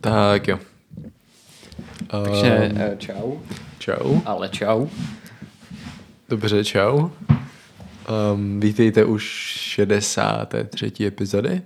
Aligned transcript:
Tak 0.00 0.48
jo. 0.48 0.58
Takže 2.10 2.70
Um, 2.72 2.76
eh, 2.80 2.96
čau, 2.98 3.36
čau. 3.78 4.20
ale 4.24 4.48
čau. 4.48 4.86
Dobře, 6.28 6.64
čau. 6.64 7.08
Um, 8.34 8.60
vítejte 8.60 9.04
už 9.04 9.22
63. 9.24 11.06
epizody. 11.06 11.62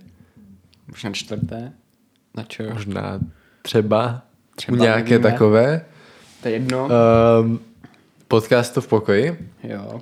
Už 0.93 1.05
na 1.05 1.11
čtvrté. 1.13 1.73
Na 2.37 2.43
čo? 2.45 2.63
Možná 2.73 3.21
třeba, 3.63 4.23
Třeba, 4.57 4.77
nějaké 4.85 5.11
nevíme. 5.19 5.31
takové. 5.31 5.85
To 6.43 6.49
je 6.49 6.55
jedno. 6.55 6.89
Um, 7.41 7.61
podcastu 8.29 8.81
v 8.81 8.87
pokoji. 8.87 9.49
jo. 9.63 10.01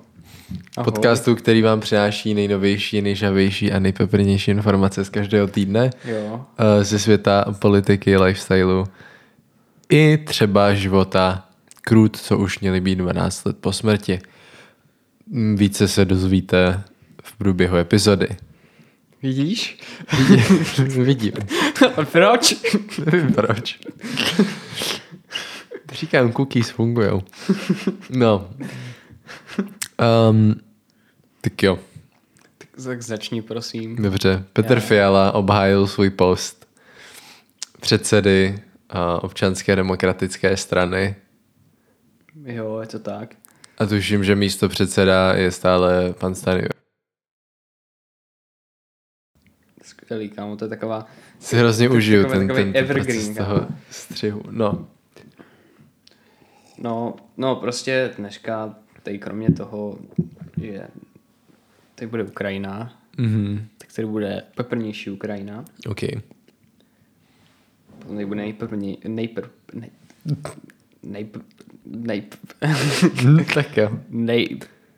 Ahoj. 0.76 0.84
Podcastu, 0.84 1.34
který 1.34 1.62
vám 1.62 1.80
přináší 1.80 2.34
nejnovější, 2.34 3.02
nejžavější 3.02 3.72
a 3.72 3.78
nejpeprnější 3.78 4.50
informace 4.50 5.04
z 5.04 5.08
každého 5.08 5.46
týdne. 5.46 5.90
Jo. 6.04 6.44
eh, 6.58 6.84
ze 6.84 6.98
světa 6.98 7.44
politiky, 7.58 8.16
lifestylu 8.16 8.84
i 9.90 10.18
třeba 10.18 10.74
života 10.74 11.48
krut, 11.82 12.16
co 12.16 12.38
už 12.38 12.60
měli 12.60 12.80
být 12.80 12.94
12 12.96 13.44
let 13.44 13.56
po 13.60 13.72
smrti. 13.72 14.18
Mm, 15.28 15.56
Více 15.56 15.88
se 15.88 16.04
dozvíte 16.04 16.82
v 17.22 17.36
průběhu 17.36 17.76
epizody. 17.76 18.28
Vidíš? 19.22 19.78
Vidím. 21.04 21.32
A 21.96 22.04
proč? 22.04 22.54
Nevím 23.04 23.32
proč. 23.32 23.78
Říkám, 25.92 26.32
cookies 26.32 26.70
fungujou. 26.70 27.22
No. 28.10 28.48
Um, 30.30 30.54
tak 31.40 31.62
jo, 31.62 31.78
tak 32.84 33.02
začni, 33.02 33.42
prosím. 33.42 33.96
dobře. 33.96 34.44
Petr 34.52 34.74
Já. 34.74 34.80
Fiala 34.80 35.32
obhájil 35.32 35.86
svůj 35.86 36.10
post 36.10 36.66
předsedy 37.80 38.62
uh, 38.94 39.00
občanské 39.24 39.76
demokratické 39.76 40.56
strany 40.56 41.16
Jo, 42.44 42.78
je 42.80 42.86
to 42.86 42.98
tak. 42.98 43.34
A 43.78 43.86
tuším, 43.86 44.24
že 44.24 44.36
místo 44.36 44.68
předseda 44.68 45.32
je 45.34 45.50
stále 45.50 46.12
pan 46.12 46.34
Stanio. 46.34 46.68
Skvělý, 49.82 50.28
kámo, 50.28 50.56
to 50.56 50.64
je 50.64 50.68
taková... 50.68 51.06
Si 51.38 51.56
hrozně 51.56 51.88
To 51.88 51.94
užiju 51.94 52.24
ten, 52.24 52.48
ten, 52.48 52.72
ten 52.72 52.86
proces 52.86 53.28
kámo. 53.28 53.48
toho 53.50 53.66
střihu. 53.90 54.42
No, 54.50 54.86
No, 56.78 57.16
no 57.36 57.56
prostě 57.56 58.10
dneška, 58.16 58.74
tady 59.10 59.18
kromě 59.18 59.52
toho, 59.52 59.98
že 60.60 60.86
tady 61.94 62.10
bude 62.10 62.24
Ukrajina, 62.24 63.00
mhm, 63.18 63.66
tak 63.78 63.92
tady 63.92 64.08
bude 64.08 64.42
peprnější 64.56 65.10
Ukrajina. 65.10 65.64
OK. 65.86 66.00
Potom 67.98 68.14
tady 68.14 68.26
bude 68.26 68.40
nejprvně, 68.40 68.96
nejprv, 69.08 69.50
nej, 69.74 69.90
nejpr, 71.02 71.40
nejpr, 71.84 72.36
tak 73.54 73.76
jo. 73.76 73.98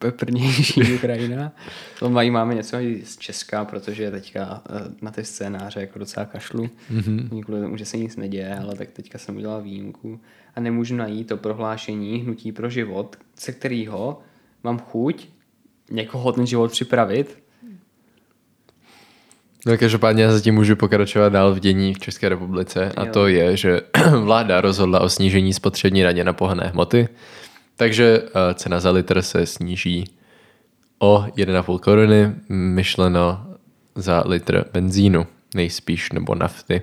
Nejpeprnější 0.02 0.82
Ukrajina. 0.94 1.52
To 1.98 2.10
mají, 2.10 2.30
máme 2.30 2.54
něco 2.54 2.76
i 2.76 3.02
z 3.04 3.16
Česka, 3.16 3.64
protože 3.64 4.10
teďka 4.10 4.62
eh, 4.70 4.94
na 5.02 5.10
ty 5.10 5.24
scénáře 5.24 5.80
jako 5.80 5.98
docela 5.98 6.26
kašlu. 6.26 6.70
Mm-hmm. 6.92 7.42
Kvůli 7.44 7.60
tomu, 7.60 7.76
že 7.76 7.84
se 7.84 7.96
nic 7.96 8.16
neděje, 8.16 8.58
ale 8.58 8.74
tak 8.74 8.90
teďka 8.90 9.18
jsem 9.18 9.36
udělal 9.36 9.62
výjimku 9.62 10.20
a 10.54 10.60
nemůžu 10.60 10.96
najít 10.96 11.28
to 11.28 11.36
prohlášení 11.36 12.18
Hnutí 12.18 12.52
pro 12.52 12.70
život, 12.70 13.16
se 13.36 13.52
kterého 13.52 14.18
mám 14.64 14.78
chuť 14.78 15.28
někoho 15.90 16.32
ten 16.32 16.46
život 16.46 16.70
připravit. 16.70 17.42
No 19.66 19.78
každopádně 19.78 20.22
já 20.22 20.32
zatím 20.32 20.54
můžu 20.54 20.76
pokračovat 20.76 21.28
dál 21.28 21.54
v 21.54 21.60
dění 21.60 21.94
v 21.94 21.98
České 21.98 22.28
republice 22.28 22.92
a 22.96 23.04
Jo. 23.04 23.12
to 23.12 23.26
je, 23.26 23.56
že 23.56 23.80
vláda 24.20 24.60
rozhodla 24.60 25.00
o 25.00 25.08
snížení 25.08 25.52
spotřební 25.52 26.02
daně 26.02 26.24
na 26.24 26.32
pohonné 26.32 26.68
hmoty, 26.68 27.08
takže 27.82 28.22
eh, 28.22 28.54
cena 28.54 28.80
za 28.80 28.90
litr 28.90 29.22
se 29.22 29.46
sníží 29.46 30.04
o 30.98 31.26
1,5 31.36 31.78
koruny, 31.78 32.34
myšleno 32.48 33.46
za 33.94 34.22
litr 34.26 34.64
benzínu, 34.72 35.26
nejspíš, 35.54 36.12
nebo 36.12 36.34
nafty. 36.34 36.82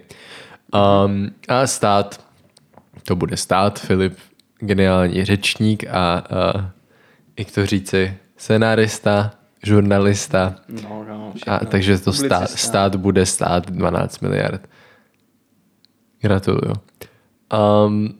Um, 1.05 1.29
a 1.47 1.67
stát, 1.67 2.25
to 3.03 3.15
bude 3.15 3.37
stát, 3.37 3.79
Filip, 3.79 4.17
geniální 4.59 5.25
řečník 5.25 5.83
a 5.87 6.23
uh, 6.55 6.61
jak 7.39 7.51
to 7.51 7.65
říci, 7.65 8.17
scenárista, 8.37 9.31
žurnalista, 9.63 10.55
No, 10.83 11.05
no, 11.07 11.33
a, 11.47 11.65
takže 11.65 11.97
to 11.97 12.13
stát, 12.13 12.49
stát 12.49 12.95
bude 12.95 13.25
stát 13.25 13.71
12 13.71 14.19
miliard. 14.19 14.69
Gratuluju. 16.21 16.73
Um, 17.87 18.19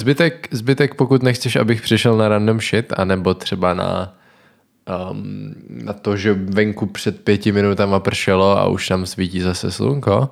zbytek, 0.00 0.48
zbytek, 0.50 0.94
pokud 0.94 1.22
nechceš, 1.22 1.56
abych 1.56 1.82
přišel 1.82 2.16
na 2.16 2.28
random 2.28 2.60
shit, 2.60 2.92
anebo 2.96 3.34
třeba 3.34 3.74
na, 3.74 4.14
um, 5.10 5.54
na 5.68 5.92
to, 5.92 6.16
že 6.16 6.32
venku 6.32 6.86
před 6.86 7.20
pěti 7.24 7.52
minutama 7.52 8.00
pršelo 8.00 8.58
a 8.58 8.66
už 8.66 8.88
tam 8.88 9.06
svítí 9.06 9.40
zase 9.40 9.70
slunko, 9.70 10.30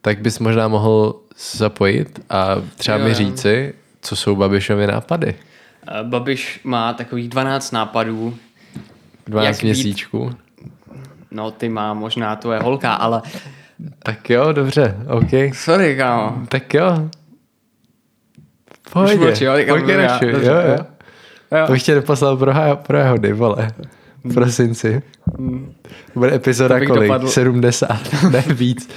tak 0.00 0.20
bys 0.20 0.38
možná 0.38 0.68
mohl 0.68 1.14
zapojit 1.56 2.20
a 2.30 2.54
třeba 2.76 2.96
Jo, 2.98 3.04
mi 3.04 3.14
říci, 3.14 3.74
co 4.00 4.16
jsou 4.16 4.36
Babišovy 4.36 4.86
nápady. 4.86 5.34
Eh, 5.88 6.04
Babiš 6.04 6.60
má 6.64 6.92
takových 6.92 7.28
12 7.28 7.70
nápadů, 7.70 8.34
12 9.26 9.46
Jak 9.46 9.56
být- 9.56 9.62
měsíčků. 9.62 10.30
no 11.30 11.50
ty 11.50 11.68
má 11.68 11.94
možná 11.94 12.36
tvoje 12.36 12.58
holka, 12.58 12.92
ale 12.94 13.22
Tak 14.02 14.30
jo, 14.30 14.52
dobře, 14.52 14.96
OK. 15.08 15.54
sorry, 15.54 15.96
kámo. 15.96 16.36
Tak 16.48 16.74
jo. 16.74 17.08
Už 18.94 19.10
Pohodě, 19.10 19.16
mlčí, 19.18 19.44
jo, 19.44 19.52
pokračuj, 19.68 20.28
mluvím 20.32 20.48
jo, 20.48 20.54
jo. 20.54 20.76
Jo. 21.58 21.66
To 21.66 21.72
bych 21.72 21.82
tě 21.82 21.94
neposlal 21.94 22.36
pro, 22.36 22.52
pro 22.86 22.98
jehody, 22.98 23.32
vole. 23.32 23.68
V 24.24 24.34
prosinci. 24.34 25.02
To 26.12 26.20
bude 26.20 26.34
epizoda 26.34 26.78
To 26.80 26.86
kolik? 26.86 27.10
dopadl- 27.10 27.26
70, 27.26 27.88
ne 28.30 28.44
víc. 28.54 28.88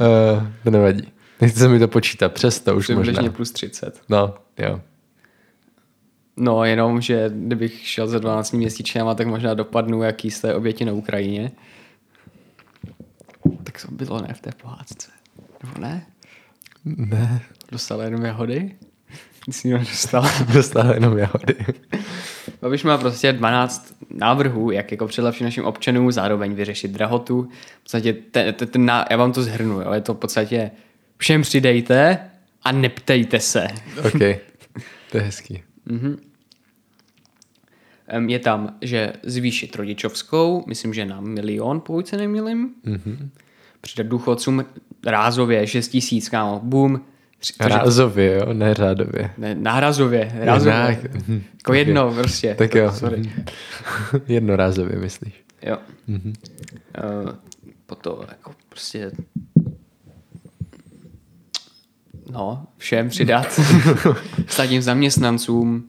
Uh, 0.00 0.46
to 0.64 0.70
nevadí. 0.70 1.12
Nechce 1.40 1.58
se 1.60 1.68
mi 1.68 1.78
to 1.78 1.88
počítat, 1.88 2.32
přes 2.32 2.60
to 2.60 2.76
už 2.76 2.84
Přibližně 2.84 3.12
možná. 3.12 3.32
plus 3.32 3.50
30. 3.50 4.00
No, 4.08 4.34
jo. 4.58 4.80
No, 6.36 6.64
jenom, 6.64 7.00
že 7.00 7.30
kdybych 7.34 7.86
šel 7.88 8.06
za 8.06 8.18
12 8.18 8.52
měsíčněma, 8.52 9.14
tak 9.14 9.26
možná 9.26 9.54
dopadnu 9.54 10.02
jak 10.02 10.24
jisté 10.24 10.54
oběti 10.54 10.84
na 10.84 10.92
Ukrajině. 10.92 11.50
Tak 13.64 13.82
to 13.86 13.92
bylo 13.94 14.20
ne 14.22 14.34
v 14.34 14.40
té 14.40 14.50
pohádce. 14.62 15.08
Nebo 15.64 15.80
ne? 15.80 16.06
Ne, 16.84 17.40
Dostal 17.72 18.00
jenom 18.02 18.24
jahody? 18.24 18.70
Nic 19.48 19.64
jiného 19.64 19.84
dostal. 19.84 20.30
dostal 20.52 20.94
jenom 20.94 21.18
jehody. 21.18 21.56
Babiš 22.62 22.84
má 22.84 22.98
prostě 22.98 23.32
12 23.32 23.94
návrhů, 24.10 24.70
jak 24.70 24.90
jako 24.90 25.06
přilepšit 25.06 25.44
našim 25.44 25.64
občanům, 25.64 26.12
zároveň 26.12 26.54
vyřešit 26.54 26.90
drahotu. 26.90 27.48
V 27.80 27.82
podstatě 27.82 28.12
ten, 28.12 28.54
ten, 28.54 28.68
ten, 28.68 28.92
já 29.10 29.16
vám 29.16 29.32
to 29.32 29.42
zhrnu, 29.42 29.80
jo. 29.80 29.92
je 29.92 30.00
to 30.00 30.14
v 30.14 30.16
podstatě 30.16 30.70
všem 31.18 31.42
přidejte 31.42 32.18
a 32.62 32.72
neptejte 32.72 33.40
se. 33.40 33.66
OK, 34.04 34.20
to 35.10 35.16
je 35.16 35.22
hezký. 35.22 35.62
Em, 38.08 38.28
Je 38.28 38.38
tam, 38.38 38.76
že 38.82 39.12
zvýšit 39.22 39.76
rodičovskou, 39.76 40.64
myslím, 40.66 40.94
že 40.94 41.04
na 41.04 41.20
milion, 41.20 41.80
pokud 41.80 42.08
se 42.08 42.16
nemýlim. 42.16 42.74
Mm-hmm. 42.86 43.28
Přidat 43.80 44.06
důchodcům 44.06 44.64
rázově 45.06 45.66
6 45.66 45.88
tisíc, 45.88 46.28
kámo, 46.28 46.60
boom. 46.64 47.00
Rázově, 47.60 48.34
jo, 48.34 48.52
ne 48.52 48.74
řádově. 48.74 49.30
Ne, 49.38 49.54
nárazově, 49.54 50.32
rázově. 50.40 51.00
Mhm, 51.12 51.42
Jako 51.54 51.74
jedno 51.74 52.14
prostě. 52.14 52.54
Tak 52.54 52.74
jo. 52.74 52.92
Sorry. 52.92 53.22
Jednorázově, 54.28 54.98
myslíš? 54.98 55.44
Jo. 55.62 55.78
Mm-hmm. 56.08 56.34
Uh, 57.24 57.30
potom 57.86 58.18
jako 58.28 58.52
prostě 58.68 59.10
no, 62.30 62.66
všem 62.76 63.08
přidat 63.08 63.60
státním 64.46 64.82
zaměstnancům, 64.82 65.88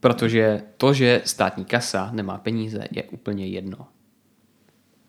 protože 0.00 0.62
to, 0.76 0.94
že 0.94 1.22
státní 1.24 1.64
kasa 1.64 2.10
nemá 2.12 2.38
peníze, 2.38 2.84
je 2.90 3.02
úplně 3.02 3.46
jedno. 3.46 3.78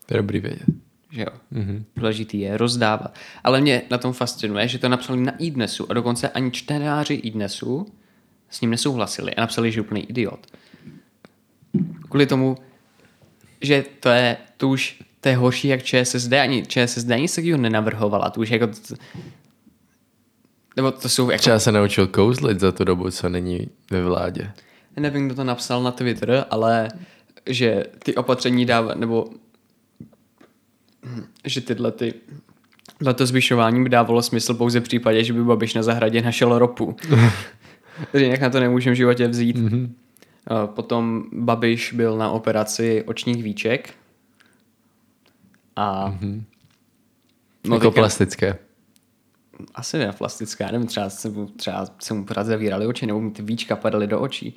To 0.06 0.14
je 0.14 0.18
dobrý 0.18 0.40
vědět. 0.40 0.66
Že 1.12 1.22
jo? 1.22 1.28
Mm-hmm. 1.54 1.84
Důležitý 1.96 2.40
je 2.40 2.58
rozdávat. 2.58 3.16
Ale 3.44 3.62
mě 3.62 3.82
na 3.90 3.98
tom 3.98 4.14
fascinuje, 4.14 4.68
že 4.68 4.80
to 4.80 4.90
napsali 4.90 5.22
na 5.22 5.38
iDnesu 5.38 5.92
a 5.92 5.94
dokonce 5.94 6.30
ani 6.30 6.52
čtenáři 6.52 7.14
iDnesu 7.14 7.88
s 8.50 8.62
ním 8.62 8.70
nesouhlasili 8.72 9.36
a 9.36 9.42
napsali, 9.42 9.72
že 9.72 9.78
je 9.78 9.82
úplný 9.82 10.10
idiot. 10.10 10.48
Kvůli 12.10 12.26
tomu, 12.26 12.58
že 13.62 13.86
to 14.00 14.10
je, 14.10 14.38
to 14.58 14.70
už 14.70 15.04
to 15.22 15.30
je 15.30 15.36
horší 15.36 15.68
jak 15.68 15.84
ČSSD, 15.84 16.34
ani 16.34 16.66
ČSSD 16.66 17.08
nic 17.08 17.36
takového 17.36 17.58
nenavrhovala, 17.58 18.30
to 18.30 18.42
už 18.42 18.50
jako 18.50 18.68
t- 18.68 18.96
nebo 20.76 20.92
to 20.92 21.10
jsou 21.10 21.30
jako, 21.30 21.42
Třeba 21.42 21.60
se 21.60 21.72
naučil 21.72 22.08
kouzlit 22.08 22.60
za 22.60 22.72
tu 22.72 22.84
dobu, 22.84 23.12
co 23.12 23.30
není 23.30 23.68
ve 23.92 24.04
vládě. 24.04 24.52
nevím, 25.00 25.26
kdo 25.26 25.36
to 25.36 25.44
napsal 25.44 25.84
na 25.84 25.92
Twitter, 25.92 26.46
ale 26.50 26.90
že 27.46 27.84
ty 28.04 28.16
opatření 28.16 28.66
dává, 28.66 28.94
nebo 28.96 29.26
že 31.46 31.62
tyhle 31.62 31.92
ty 31.92 32.14
to 33.16 33.26
zvyšování 33.26 33.84
by 33.84 33.90
dávalo 33.90 34.22
smysl 34.22 34.54
pouze 34.54 34.80
v 34.80 34.84
případě, 34.84 35.24
že 35.24 35.34
by 35.34 35.44
Babiš 35.44 35.74
na 35.74 35.84
zahradě 35.84 36.22
našel 36.22 36.60
ropu. 36.60 36.96
Takže 38.12 38.26
jinak 38.26 38.42
na 38.42 38.50
to 38.50 38.60
nemůžeme 38.60 38.94
v 38.94 38.98
životě 38.98 39.28
vzít. 39.28 39.58
Mm-hmm. 39.58 39.90
Potom 40.66 41.24
Babiš 41.34 41.94
byl 41.94 42.18
na 42.18 42.32
operaci 42.32 43.04
očních 43.04 43.44
víček. 43.44 43.94
A... 45.76 46.10
Mm-hmm. 46.10 46.44
No, 47.68 47.76
jako 47.76 47.88
teďka... 47.88 48.02
plastické. 48.02 48.58
Asi 49.76 49.98
ne 49.98 50.12
plastické, 50.12 50.72
nevím, 50.72 50.88
třeba 50.88 51.10
se 51.10 51.30
mu, 51.30 51.46
třeba 51.46 51.86
se 52.00 52.14
mu 52.14 52.26
pořád 52.26 52.44
zavírali 52.44 52.88
oči, 52.88 53.06
nebo 53.06 53.22
mu 53.22 53.32
ty 53.32 53.42
víčka 53.42 53.76
padaly 53.76 54.08
do 54.08 54.20
očí. 54.20 54.56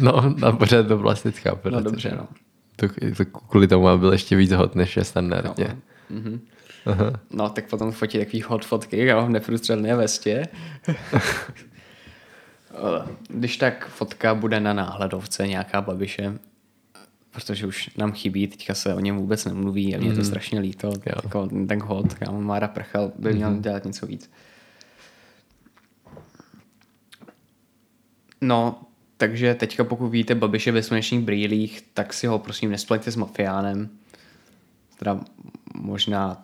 No, 0.00 0.34
na 0.38 0.52
pořád 0.52 0.86
to 0.86 0.98
plastická 0.98 1.52
operace. 1.52 1.84
No 1.84 1.90
dobře, 1.90 2.14
no. 2.16 2.28
To, 2.76 2.88
to 3.16 3.24
kvůli 3.24 3.68
tomu 3.68 3.98
byl 3.98 4.12
ještě 4.12 4.36
víc 4.36 4.52
hot, 4.52 4.74
než 4.74 4.96
je 4.96 5.04
standardně. 5.04 5.76
No. 6.10 6.18
Mm-hmm. 6.18 6.40
Aha. 6.86 7.12
No, 7.30 7.48
tak 7.48 7.68
potom 7.68 7.92
fotí 7.92 8.18
takový 8.18 8.42
hot 8.42 8.64
fotky, 8.64 9.06
já 9.06 9.16
mám 9.16 9.32
neprůstřelné 9.32 9.96
vestě. 9.96 10.48
Když 13.28 13.56
tak 13.56 13.88
fotka 13.88 14.34
bude 14.34 14.60
na 14.60 14.72
náhledovce 14.72 15.48
nějaká 15.48 15.80
babiše, 15.80 16.38
protože 17.30 17.66
už 17.66 17.90
nám 17.96 18.12
chybí, 18.12 18.46
teďka 18.46 18.74
se 18.74 18.94
o 18.94 19.00
něm 19.00 19.16
vůbec 19.16 19.44
nemluví 19.44 19.94
a 19.94 19.98
mě 19.98 20.04
mm. 20.06 20.10
je 20.10 20.16
to 20.16 20.20
mhm. 20.20 20.28
strašně 20.28 20.60
líto. 20.60 20.92
Jako, 21.06 21.48
tak 21.68 21.82
hod, 21.82 22.14
kámo 22.14 22.40
Mára 22.40 22.68
Prchal 22.68 23.12
by 23.18 23.34
měl 23.34 23.50
mm. 23.50 23.62
dělat 23.62 23.84
něco 23.84 24.06
víc. 24.06 24.30
No, 28.40 28.85
takže 29.16 29.54
teďka 29.54 29.84
pokud 29.84 30.08
víte 30.08 30.34
Babiše 30.34 30.72
ve 30.72 30.82
slunečních 30.82 31.20
brýlích, 31.20 31.82
tak 31.94 32.12
si 32.12 32.26
ho 32.26 32.38
prosím 32.38 32.70
nespleťte 32.70 33.10
s 33.10 33.16
mafiánem. 33.16 33.88
Teda 34.98 35.20
možná... 35.74 36.42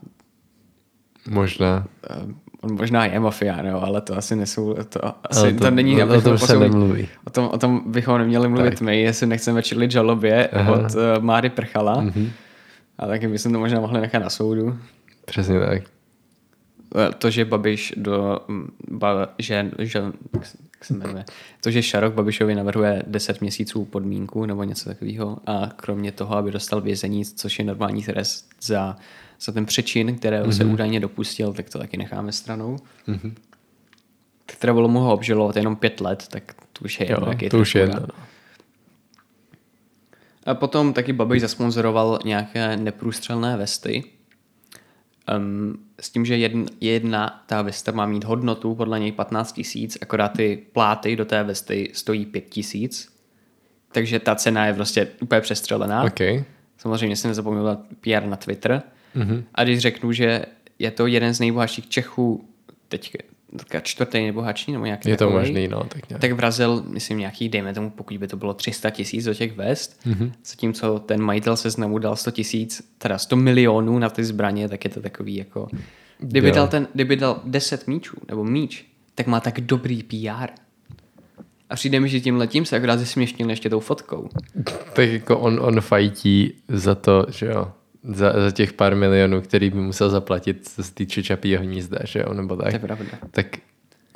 Možná. 1.31 1.87
Uh, 2.11 2.33
on 2.61 2.75
možná 2.75 3.05
je 3.05 3.21
mafián, 3.21 3.67
jo, 3.67 3.81
ale 3.81 4.01
to 4.01 4.19
asi 4.19 4.37
nesou, 4.37 4.75
to, 4.89 5.01
asi, 5.31 5.53
to, 5.53 5.65
to 5.65 5.71
není, 5.71 6.03
o, 6.03 6.19
o 6.19 6.21
tom 6.21 6.39
se 6.39 6.59
nemluví. 6.59 7.09
O 7.25 7.31
tom, 7.31 7.49
o 7.53 7.59
tom 7.59 7.83
bychom 7.87 8.19
neměli 8.19 8.49
mluvit 8.49 8.71
tak. 8.71 8.81
my, 8.81 9.01
jestli 9.01 9.27
nechceme 9.27 9.63
čelit 9.63 9.91
žalobě 9.91 10.49
Aha. 10.49 10.73
od 10.73 10.95
uh, 10.95 11.01
Máry 11.21 11.51
Prchala. 11.51 12.03
Mm-hmm. 12.03 12.31
A 12.99 13.07
taky 13.07 13.29
bychom 13.29 13.53
to 13.53 13.59
možná 13.59 13.81
mohli 13.81 14.01
nechat 14.01 14.19
na 14.19 14.31
soudu. 14.31 14.79
Přesně 15.25 15.61
tak. 15.61 15.83
Eh, 16.97 17.13
to, 17.19 17.31
že 17.31 17.45
Babiš 17.45 17.95
do, 17.97 18.41
ba, 18.91 19.29
že, 19.39 19.71
že 19.79 20.03
jak 20.83 20.87
se 20.87 20.95
jmenuje, 20.95 21.25
to, 21.61 21.71
že 21.71 21.83
Šarok 21.83 22.15
Babišovi 22.15 22.55
navrhuje 22.55 23.03
10 23.07 23.41
měsíců 23.41 23.85
podmínku 23.85 24.47
nebo 24.47 24.65
něco 24.65 24.89
takového 24.89 25.39
a 25.47 25.71
kromě 25.77 26.13
toho, 26.13 26.37
aby 26.37 26.51
dostal 26.51 26.81
vězení, 26.81 27.25
což 27.25 27.59
je 27.59 27.65
normální 27.65 28.03
trest 28.03 28.49
za 28.63 28.97
za 29.41 29.53
ten 29.53 29.67
přečin, 29.67 30.17
kterého 30.17 30.47
mm-hmm. 30.47 30.57
se 30.57 30.65
mhm. 30.65 30.73
údajně 30.73 31.01
dopustil, 31.01 31.53
tak 31.53 31.71
to 31.71 31.79
taky 31.79 31.97
necháme 31.97 32.33
stranou. 32.33 32.77
Mm-hmm. 33.09 33.33
Teda 34.59 34.73
bylo 34.73 34.89
mu 34.89 34.99
ho 35.01 35.15
obžalovat 35.15 35.57
jenom 35.57 35.77
pět 35.77 36.01
let, 36.01 36.29
tak 36.31 36.55
to 36.73 36.85
už 36.85 37.01
je 37.01 37.11
jedno, 37.11 37.27
jo, 37.43 37.49
to 37.51 37.59
už 37.59 37.75
je 37.75 37.81
jedno. 37.81 38.01
No. 38.01 38.25
A 40.47 40.55
potom 40.55 40.93
taky 40.93 41.13
Babiš 41.13 41.41
zasponzoroval 41.43 42.19
nějaké 42.25 42.77
neprůstřelné 42.77 43.57
vesty. 43.57 44.05
Um, 45.37 45.79
s 46.01 46.11
tím, 46.11 46.25
že 46.25 46.37
jedna, 46.37 46.67
jedna 46.81 47.45
ta 47.47 47.63
vesta 47.63 47.93
má 47.93 48.07
mít 48.07 48.25
hodnotu 48.25 48.75
podle 48.75 49.01
něj 49.01 49.13
15 49.13 49.53
tisíc, 49.53 49.99
akorát 50.03 50.29
ty 50.29 50.63
pláty 50.73 51.17
do 51.17 51.25
té 51.25 51.43
vesty 51.43 51.91
stojí 51.93 52.27
5 52.27 52.41
tisíc. 52.41 53.09
Takže 53.93 54.19
ta 54.19 54.35
cena 54.35 54.67
je 54.67 54.75
prostě 54.75 55.09
úplně 55.21 55.41
přestřelená. 55.41 56.03
Okay. 56.03 56.45
Samozřejmě 56.79 57.17
si 57.17 57.29
nezapomněl 57.29 57.79
PR 58.01 58.27
na 58.27 58.37
Twitter. 58.37 58.83
Mm-hmm. 59.17 59.45
A 59.55 59.65
když 59.65 59.79
řeknu, 59.79 60.13
že 60.13 60.45
je 60.79 60.91
to 60.91 61.07
jeden 61.07 61.35
z 61.35 61.41
nejbohatších 61.41 61.89
Čechů, 61.89 62.49
teď 62.89 63.17
čtvrtý 63.83 64.19
nejbohatší, 64.19 64.73
nebo 64.73 64.85
nějaký 64.85 65.11
Je 65.11 65.17
to 65.17 65.25
takovej, 65.25 65.47
možný, 65.47 65.69
no. 65.69 65.85
Tak, 65.85 66.09
nějak. 66.09 66.21
tak 66.21 66.33
vrazil, 66.33 66.85
myslím, 66.89 67.19
nějaký, 67.19 67.49
dejme 67.49 67.75
tomu, 67.75 67.91
pokud 67.91 68.17
by 68.19 68.29
to 68.29 68.37
bylo 68.37 68.55
300 68.55 68.91
tisíc 68.91 69.25
do 69.25 69.35
těch 69.35 69.57
vest, 69.57 70.01
mm-hmm. 70.07 70.33
zatímco 70.45 70.99
ten 70.99 71.23
majitel 71.23 71.57
se 71.57 71.71
znovu 71.71 71.99
dal 71.99 72.17
100 72.17 72.31
tisíc, 72.31 72.83
teda 72.99 73.19
100 73.19 73.37
milionů 73.37 73.99
na 73.99 74.11
ty 74.11 74.25
zbraně, 74.25 74.69
tak 74.69 74.85
je 74.85 74.91
to 74.91 75.01
takový 75.01 75.37
jako... 75.37 75.69
Kdyby, 76.19 76.53
dal, 76.53 76.69
ten, 76.69 76.89
kdyby 76.95 77.17
dal 77.17 77.41
10 77.45 77.87
míčů, 77.87 78.17
nebo 78.29 78.45
míč, 78.45 78.87
tak 79.15 79.27
má 79.27 79.41
tak 79.41 79.61
dobrý 79.61 80.03
PR. 80.03 80.51
A 81.71 81.75
přijde 81.75 82.01
mi, 82.01 82.09
že 82.09 82.21
tím 82.21 82.37
letím 82.37 82.65
se 82.65 82.77
akorát 82.77 82.97
zesměšnil 82.97 83.51
ještě 83.51 83.71
tou 83.71 83.81
fotkou. 83.81 84.29
Tak 84.93 85.09
jako 85.09 85.39
on, 85.39 85.61
on 85.63 85.81
fajtí 85.81 86.53
za 86.69 86.95
to, 86.95 87.27
že 87.29 87.47
jo, 87.47 87.73
za, 88.05 88.33
za 88.33 88.51
těch 88.51 88.73
pár 88.73 88.97
milionů, 88.97 89.41
který 89.41 89.71
by 89.71 89.77
musel 89.77 90.11
zaplatit 90.11 90.69
z 90.69 90.91
týče 90.91 91.23
čapího 91.23 91.63
hnízda, 91.63 91.99
že 92.05 92.19
jo, 92.27 92.35
nebo 92.35 92.57
tak. 92.57 92.69
To 92.69 92.75
je 92.75 92.79
pravda. 92.79 93.19
Tak 93.31 93.47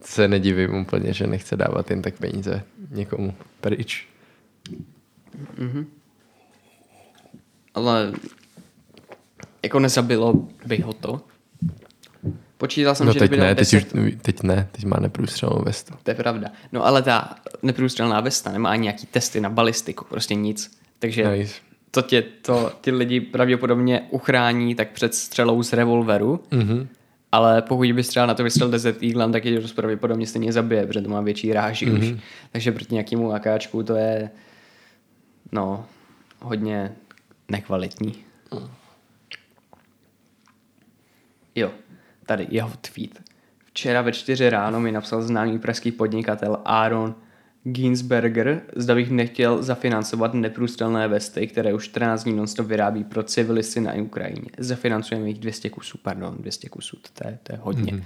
se 0.03 0.29
nedivím 0.29 0.75
úplně, 0.75 1.13
že 1.13 1.27
nechce 1.27 1.57
dávat 1.57 1.91
jen 1.91 2.03
tak 2.03 2.15
peníze 2.15 2.63
někomu 2.91 3.35
pryč. 3.61 4.09
Mm-hmm. 5.59 5.87
Ale 7.75 8.13
jako 9.63 9.81
nezabilo 9.81 10.49
by 10.67 10.79
ho 10.79 10.93
to. 10.93 11.21
Počítal 12.59 12.95
jsem, 12.95 13.07
no 13.07 13.13
že 13.13 13.19
teď 13.19 13.31
ne, 13.31 13.55
teď, 13.55 13.75
už, 13.75 13.87
teď 14.23 14.43
ne, 14.43 14.69
teď 14.73 14.85
má 14.85 14.97
neprůstřelnou 15.01 15.63
vestu. 15.65 15.95
To 16.03 16.11
je 16.11 16.15
pravda. 16.15 16.49
No 16.73 16.87
ale 16.87 17.03
ta 17.03 17.37
neprůstřelná 17.63 18.21
vesta 18.21 18.53
nemá 18.53 18.71
ani 18.71 18.83
nějaký 18.83 19.07
testy 19.07 19.41
na 19.41 19.51
balistiku, 19.51 20.05
prostě 20.05 20.35
nic. 20.35 20.79
Takže 20.99 21.31
nice 21.31 21.55
to 21.97 22.03
tě 22.03 22.23
to 22.23 22.73
ty 22.81 22.91
lidi 22.91 23.21
pravděpodobně 23.21 24.07
uchrání 24.11 24.75
tak 24.75 24.91
před 24.91 25.15
střelou 25.15 25.63
z 25.63 25.73
revolveru, 25.73 26.41
mm-hmm. 26.51 26.87
ale 27.33 27.63
pokud 27.63 27.93
bys 27.93 28.09
třeba 28.09 28.27
na 28.27 28.35
to 28.35 28.45
vystřelil 28.45 28.71
Desert 28.71 29.03
Eagle, 29.03 29.31
tak 29.31 29.45
je 29.45 29.61
to 29.61 29.75
pravděpodobně 29.75 30.27
stejně 30.27 30.53
zabije, 30.53 30.87
protože 30.87 31.01
to 31.01 31.09
má 31.09 31.21
větší 31.21 31.53
ráži 31.53 31.87
mm-hmm. 31.87 32.15
už. 32.15 32.23
Takže 32.53 32.73
proti 32.73 32.95
nějakému 32.95 33.33
akáčku 33.33 33.83
to 33.83 33.95
je 33.95 34.31
no, 35.53 35.87
hodně 36.41 36.93
nekvalitní. 37.49 38.15
Jo, 41.55 41.71
tady 42.27 42.47
jeho 42.51 42.73
tweet. 42.81 43.21
Včera 43.65 44.03
ve 44.03 44.13
čtyři 44.13 44.51
ráno 44.51 44.81
mi 44.81 44.93
napsal 44.93 45.23
známý 45.23 45.59
pražský 45.59 45.93
podnikatel 45.93 46.59
Aaron 46.65 47.15
Ginsberger, 47.69 48.63
zda 48.77 48.95
bych 48.95 49.11
nechtěl 49.11 49.63
zafinancovat 49.63 50.35
neprůstřelné 50.35 51.09
vesty, 51.09 51.47
které 51.47 51.75
už 51.75 51.85
14 51.85 52.25
dní 52.25 52.33
nonstop 52.33 52.67
vyrábí 52.67 53.05
pro 53.05 53.23
civilisty 53.23 53.81
na 53.81 53.95
Ukrajině. 53.95 54.51
Zafinancujeme 54.59 55.29
jich 55.29 55.39
200 55.39 55.71
kusů, 55.71 55.99
pardon, 56.03 56.37
200 56.39 56.69
kusů, 56.69 56.99
to 57.13 57.29
je, 57.29 57.39
to 57.43 57.53
je 57.53 57.59
hodně. 57.63 57.93
Mm-hmm. 57.93 58.03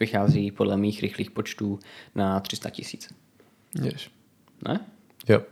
Vychází 0.00 0.50
podle 0.50 0.76
mých 0.76 1.02
rychlých 1.02 1.30
počtů 1.30 1.78
na 2.14 2.40
300 2.40 2.70
tisíc. 2.70 3.08
Yes. 3.82 4.08
Ne? 4.68 4.80
Jo. 5.28 5.42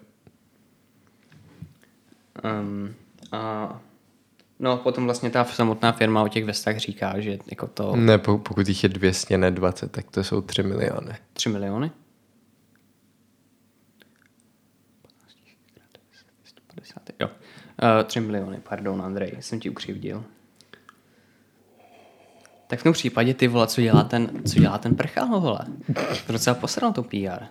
Um, 2.60 2.94
a 3.32 3.80
No, 4.60 4.76
potom 4.76 5.04
vlastně 5.04 5.30
ta 5.30 5.44
samotná 5.44 5.92
firma 5.92 6.22
o 6.22 6.28
těch 6.28 6.44
vestách 6.44 6.76
říká, 6.76 7.20
že 7.20 7.38
jako 7.50 7.66
to... 7.66 7.96
Ne, 7.96 8.18
pokud 8.18 8.68
jich 8.68 8.82
je 8.82 8.88
200, 8.88 9.38
ne 9.38 9.50
20, 9.50 9.92
tak 9.92 10.10
to 10.10 10.24
jsou 10.24 10.40
3 10.40 10.62
miliony. 10.62 11.14
3 11.32 11.48
miliony? 11.48 11.90
50. 16.78 17.10
Jo. 17.20 17.28
Uh, 17.82 18.04
3 18.04 18.20
miliony, 18.20 18.60
pardon, 18.68 19.02
Andrej, 19.02 19.36
jsem 19.40 19.60
ti 19.60 19.70
ukřivdil. 19.70 20.24
Tak 22.66 22.80
v 22.80 22.82
tom 22.82 22.92
případě 22.92 23.34
ty 23.34 23.48
vole, 23.48 23.66
co 23.66 23.80
dělá 23.80 24.04
ten, 24.04 24.30
co 24.44 24.60
dělá 24.60 24.78
ten 24.78 24.94
prchal, 24.94 25.40
vole. 25.40 25.60
To 26.26 26.32
docela 26.32 26.54
posral 26.54 26.92
to 26.92 27.02
PR. 27.02 27.44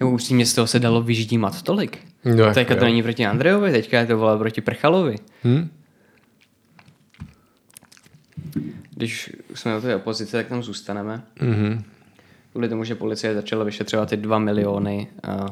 Nebo 0.00 0.10
upřímně 0.10 0.46
z 0.46 0.54
toho 0.54 0.66
se 0.66 0.78
dalo 0.78 1.02
vyždímat 1.02 1.62
tolik. 1.62 1.98
No, 2.24 2.54
teďka 2.54 2.74
to 2.74 2.84
není 2.84 3.02
proti 3.02 3.26
Andrejovi, 3.26 3.72
teďka 3.72 4.00
je 4.00 4.06
to 4.06 4.18
vole 4.18 4.38
proti 4.38 4.60
Prchalovi. 4.60 5.16
Hmm? 5.42 5.70
Když 8.90 9.30
jsme 9.54 9.72
na 9.72 9.80
té 9.80 9.96
opozici, 9.96 10.32
tak 10.32 10.46
tam 10.46 10.62
zůstaneme. 10.62 11.22
Mm-hmm. 11.40 11.82
Kvůli 12.52 12.68
tomu, 12.68 12.84
že 12.84 12.94
policie 12.94 13.34
začala 13.34 13.64
vyšetřovat 13.64 14.08
ty 14.08 14.16
dva 14.16 14.38
miliony 14.38 15.08
uh, 15.28 15.46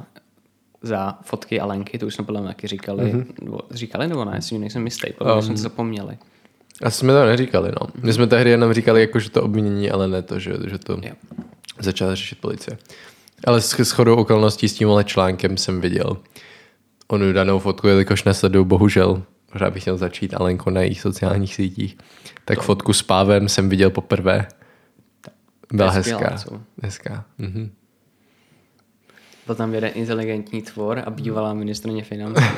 za 0.87 1.19
fotky 1.23 1.61
Alenky, 1.61 1.99
to 1.99 2.07
už 2.07 2.14
jsme 2.14 2.25
podle 2.25 2.40
mě 2.40 2.49
taky 2.49 2.66
říkali. 2.66 3.05
Mm-hmm. 3.05 3.26
Nebo, 3.43 3.61
říkali 3.71 4.09
nebo 4.09 4.25
ne, 4.25 4.43
si 4.43 4.59
nejsem 4.59 4.85
jistý, 4.85 5.12
podle 5.19 5.35
um, 5.35 5.43
jsme 5.43 5.55
to 5.55 5.61
zapomněli. 5.61 6.19
Asi 6.83 6.99
jsme 6.99 7.12
to 7.12 7.25
neříkali, 7.25 7.73
no. 7.81 7.88
My 8.02 8.12
jsme 8.12 8.26
tehdy 8.26 8.50
jenom 8.50 8.73
říkali, 8.73 9.00
jako, 9.00 9.19
že 9.19 9.31
to 9.31 9.43
obvinění, 9.43 9.90
ale 9.90 10.09
ne 10.09 10.23
to, 10.23 10.38
že, 10.38 10.52
že 10.66 10.78
to 10.78 10.93
jo. 10.93 11.14
začala 11.81 12.14
řešit 12.14 12.40
policie. 12.40 12.78
Ale 13.47 13.61
s, 13.61 13.81
s 13.81 13.90
chodou 13.90 14.16
okolností 14.16 14.69
s 14.69 14.75
tímhle 14.75 15.05
článkem 15.05 15.57
jsem 15.57 15.81
viděl 15.81 16.16
onu 17.09 17.33
danou 17.33 17.59
fotku, 17.59 17.88
jelikož 17.88 18.25
nesleduju, 18.25 18.64
bohužel, 18.64 19.23
možná 19.52 19.71
bych 19.71 19.87
měl 19.87 19.97
začít 19.97 20.35
Alenko 20.35 20.71
na 20.71 20.81
jejich 20.81 21.00
sociálních 21.00 21.55
sítích, 21.55 21.99
tak 22.45 22.59
to. 22.59 22.64
fotku 22.64 22.93
s 22.93 23.02
Pávem 23.02 23.49
jsem 23.49 23.69
viděl 23.69 23.90
poprvé. 23.90 24.47
Byla 25.73 25.90
hezká. 25.90 26.37
Hezká. 26.83 27.25
Mhm. 27.38 27.71
Byl 29.46 29.54
tam 29.54 29.74
jeden 29.74 29.90
inteligentní 29.94 30.62
tvor 30.62 31.02
a 31.06 31.10
bývalá 31.10 31.54
ministrně 31.54 32.04
financí. 32.04 32.44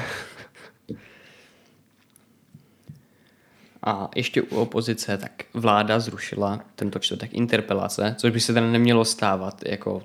A 3.82 4.08
ještě 4.16 4.42
u 4.42 4.56
opozice, 4.56 5.18
tak 5.18 5.32
vláda 5.54 6.00
zrušila 6.00 6.60
tento 6.74 6.98
čtvrtek 6.98 7.34
interpelace, 7.34 8.14
což 8.18 8.32
by 8.32 8.40
se 8.40 8.52
teda 8.52 8.66
nemělo 8.66 9.04
stávat, 9.04 9.62
jako 9.66 10.02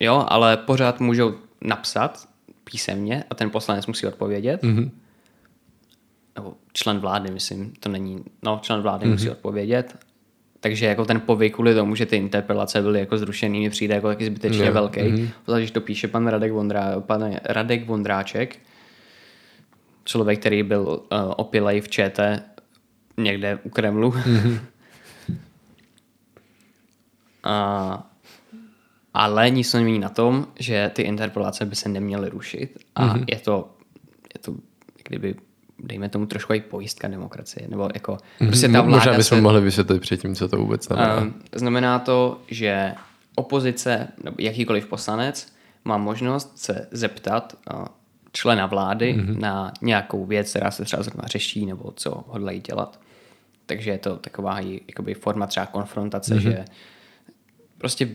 jo, 0.00 0.26
ale 0.28 0.56
pořád 0.56 1.00
můžou 1.00 1.34
napsat 1.60 2.28
písemně 2.64 3.24
a 3.30 3.34
ten 3.34 3.50
poslanec 3.50 3.86
musí 3.86 4.06
odpovědět. 4.06 4.62
Mm-hmm. 4.62 4.90
Nebo 6.36 6.54
člen 6.72 6.98
vlády, 6.98 7.30
myslím, 7.30 7.72
to 7.80 7.88
není, 7.88 8.24
no, 8.42 8.60
člen 8.62 8.80
vlády 8.80 9.06
mm-hmm. 9.06 9.12
musí 9.12 9.30
odpovědět. 9.30 9.98
Takže 10.62 10.86
jako 10.86 11.04
ten 11.04 11.20
povyk 11.20 11.54
kvůli 11.54 11.74
tomu, 11.74 11.94
že 11.94 12.06
ty 12.06 12.16
interpelace 12.16 12.82
byly 12.82 13.00
jako 13.00 13.18
zrušený, 13.18 13.60
mi 13.60 13.70
přijde 13.70 13.94
jako 13.94 14.08
taky 14.08 14.26
zbytečně 14.26 14.64
no. 14.64 14.72
velký. 14.72 15.00
Mm-hmm. 15.00 15.56
Když 15.56 15.70
to 15.70 15.80
píše 15.80 16.08
pan 16.08 16.26
Radek, 16.26 16.52
Vondrá, 16.52 17.00
pan 17.00 17.36
Radek 17.44 17.86
Vondráček, 17.86 18.58
člověk, 20.04 20.40
který 20.40 20.62
byl 20.62 20.82
uh, 20.82 21.18
opilej 21.36 21.80
v 21.80 21.88
ČT 21.88 22.42
někde 23.16 23.58
u 23.62 23.70
Kremlu. 23.70 24.10
Mm-hmm. 24.10 24.58
a, 27.44 28.10
ale 29.14 29.50
nic 29.50 29.74
nemění 29.74 29.98
na 29.98 30.08
tom, 30.08 30.46
že 30.58 30.90
ty 30.94 31.02
interpelace 31.02 31.66
by 31.66 31.76
se 31.76 31.88
neměly 31.88 32.28
rušit 32.28 32.78
a 32.94 33.06
mm-hmm. 33.06 33.24
je 33.30 33.38
to, 33.38 33.70
je 34.34 34.40
to 34.40 34.54
kdyby 35.08 35.34
dejme 35.82 36.08
tomu 36.08 36.26
trošku 36.26 36.52
i 36.52 36.60
pojistka 36.60 37.08
demokracie, 37.08 37.68
nebo 37.68 37.88
jako 37.94 38.12
mm-hmm. 38.12 38.46
prostě 38.46 38.68
ta 38.68 38.80
vláda 38.80 38.96
Možná 38.96 39.12
bychom 39.12 39.38
se, 39.38 39.42
mohli 39.42 39.60
vysvětlit 39.60 40.00
předtím, 40.00 40.34
co 40.34 40.48
to 40.48 40.56
vůbec 40.56 40.84
znamená. 40.84 41.20
Uh, 41.20 41.26
znamená 41.54 41.98
to, 41.98 42.40
že 42.48 42.92
opozice, 43.34 44.08
nebo 44.24 44.36
jakýkoliv 44.40 44.86
poslanec 44.86 45.52
má 45.84 45.96
možnost 45.96 46.58
se 46.58 46.88
zeptat 46.90 47.56
uh, 47.74 47.84
člena 48.32 48.66
vlády 48.66 49.14
mm-hmm. 49.14 49.38
na 49.38 49.72
nějakou 49.82 50.26
věc, 50.26 50.50
která 50.50 50.70
se 50.70 50.84
třeba 50.84 51.02
zrovna 51.02 51.26
řeší, 51.26 51.66
nebo 51.66 51.92
co 51.96 52.24
hodlají 52.26 52.60
dělat. 52.60 53.00
Takže 53.66 53.90
je 53.90 53.98
to 53.98 54.16
taková 54.16 54.60
jakoby 54.60 55.14
forma 55.14 55.46
třeba 55.46 55.66
konfrontace, 55.66 56.34
mm-hmm. 56.34 56.40
že 56.40 56.64
prostě 57.78 58.08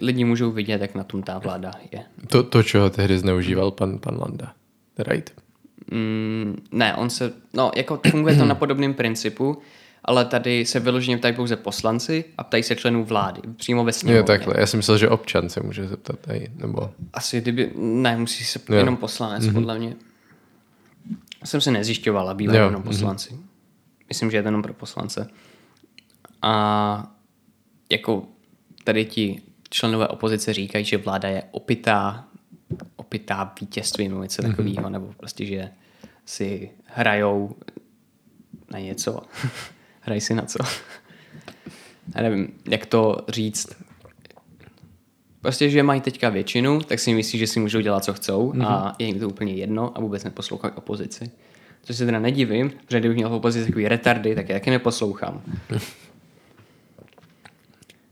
lidi 0.00 0.24
můžou 0.24 0.50
vidět, 0.50 0.80
jak 0.80 0.94
na 0.94 1.04
tom 1.04 1.22
ta 1.22 1.38
vláda 1.38 1.70
je. 1.92 2.04
To, 2.28 2.42
to 2.42 2.62
čeho 2.62 2.90
tehdy 2.90 3.18
zneužíval 3.18 3.70
pan, 3.70 3.98
pan 3.98 4.18
Landa, 4.18 4.52
right? 4.98 5.45
Mm, 5.90 6.62
ne, 6.72 6.94
on 6.94 7.10
se, 7.10 7.32
no 7.54 7.70
jako 7.76 8.00
funguje 8.10 8.36
to 8.36 8.44
na 8.44 8.54
podobném 8.54 8.94
principu, 8.94 9.58
ale 10.04 10.24
tady 10.24 10.66
se 10.66 10.80
vyloženě 10.80 11.18
ptají 11.18 11.34
pouze 11.34 11.56
poslanci 11.56 12.24
a 12.38 12.44
ptají 12.44 12.62
se 12.62 12.76
členů 12.76 13.04
vlády, 13.04 13.40
přímo 13.56 13.84
ve 13.84 13.92
sněmovně. 13.92 14.18
Jo, 14.18 14.24
takhle. 14.24 14.54
Já 14.58 14.66
jsem 14.66 14.78
myslel, 14.78 14.98
že 14.98 15.08
občan 15.08 15.48
se 15.48 15.60
může 15.60 15.88
zeptat 15.88 16.18
tady, 16.18 16.48
nebo... 16.54 16.90
Asi 17.12 17.40
kdyby, 17.40 17.72
ne, 17.76 18.16
musí 18.16 18.44
se 18.44 18.60
jo. 18.68 18.74
jenom 18.74 18.96
poslanec, 18.96 19.44
mm-hmm. 19.44 19.52
podle 19.52 19.78
mě. 19.78 19.96
Jsem 21.44 21.60
se 21.60 21.70
nezjišťoval, 21.70 22.34
bývá 22.34 22.54
jenom 22.54 22.72
mhm. 22.72 22.82
poslanci. 22.82 23.34
Mm-hmm. 23.34 23.46
Myslím, 24.08 24.30
že 24.30 24.36
je 24.36 24.42
to 24.42 24.48
jenom 24.48 24.62
pro 24.62 24.74
poslance. 24.74 25.28
A 26.42 27.12
jako 27.90 28.26
tady 28.84 29.04
ti 29.04 29.42
členové 29.70 30.08
opozice 30.08 30.52
říkají, 30.52 30.84
že 30.84 30.96
vláda 30.96 31.28
je 31.28 31.42
opitá, 31.50 32.24
opitá 32.96 33.54
vítězstvím 33.60 34.10
nebo 34.10 34.22
něco 34.22 34.42
mm-hmm. 34.42 34.50
takového, 34.50 34.90
nebo 34.90 35.12
prostě, 35.16 35.46
že 35.46 35.70
si 36.24 36.70
hrajou 36.84 37.56
na 38.72 38.78
něco. 38.78 39.22
Hraj 40.00 40.20
si 40.20 40.34
na 40.34 40.42
co. 40.42 40.58
Já 42.14 42.22
nevím, 42.22 42.52
jak 42.68 42.86
to 42.86 43.16
říct. 43.28 43.66
Prostě, 45.40 45.70
že 45.70 45.82
mají 45.82 46.00
teďka 46.00 46.28
většinu, 46.28 46.80
tak 46.80 46.98
si 46.98 47.14
myslí, 47.14 47.38
že 47.38 47.46
si 47.46 47.60
můžou 47.60 47.80
dělat, 47.80 48.04
co 48.04 48.14
chcou 48.14 48.52
mm-hmm. 48.52 48.66
a 48.66 48.96
je 48.98 49.06
jim 49.06 49.20
to 49.20 49.28
úplně 49.28 49.54
jedno 49.54 49.98
a 49.98 50.00
vůbec 50.00 50.24
neposlouchají 50.24 50.74
opozici. 50.76 51.30
Což 51.82 51.96
se 51.96 52.06
teda 52.06 52.18
nedivím, 52.18 52.70
protože 52.70 53.00
kdybych 53.00 53.16
měl 53.16 53.28
v 53.28 53.32
opozici 53.32 53.66
takový 53.66 53.88
retardy, 53.88 54.34
tak 54.34 54.48
já 54.48 54.54
taky 54.54 54.70
neposlouchám. 54.70 55.42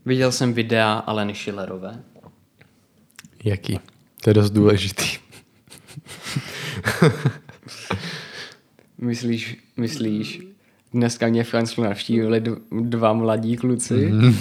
Viděl 0.05 0.31
jsem 0.31 0.53
videa 0.53 0.93
Aleny 0.93 1.35
Schillerové. 1.35 2.03
Jaký? 3.43 3.79
To 4.25 4.29
je 4.29 4.33
dost 4.33 4.51
důležitý. 4.51 5.05
myslíš, 8.97 9.57
myslíš, 9.77 10.41
dneska 10.93 11.27
mě 11.27 11.43
v 11.43 11.51
kanclu 11.51 11.83
navštívili 11.83 12.43
dva 12.81 13.13
mladí 13.13 13.57
kluci. 13.57 13.93
Mm. 13.93 14.35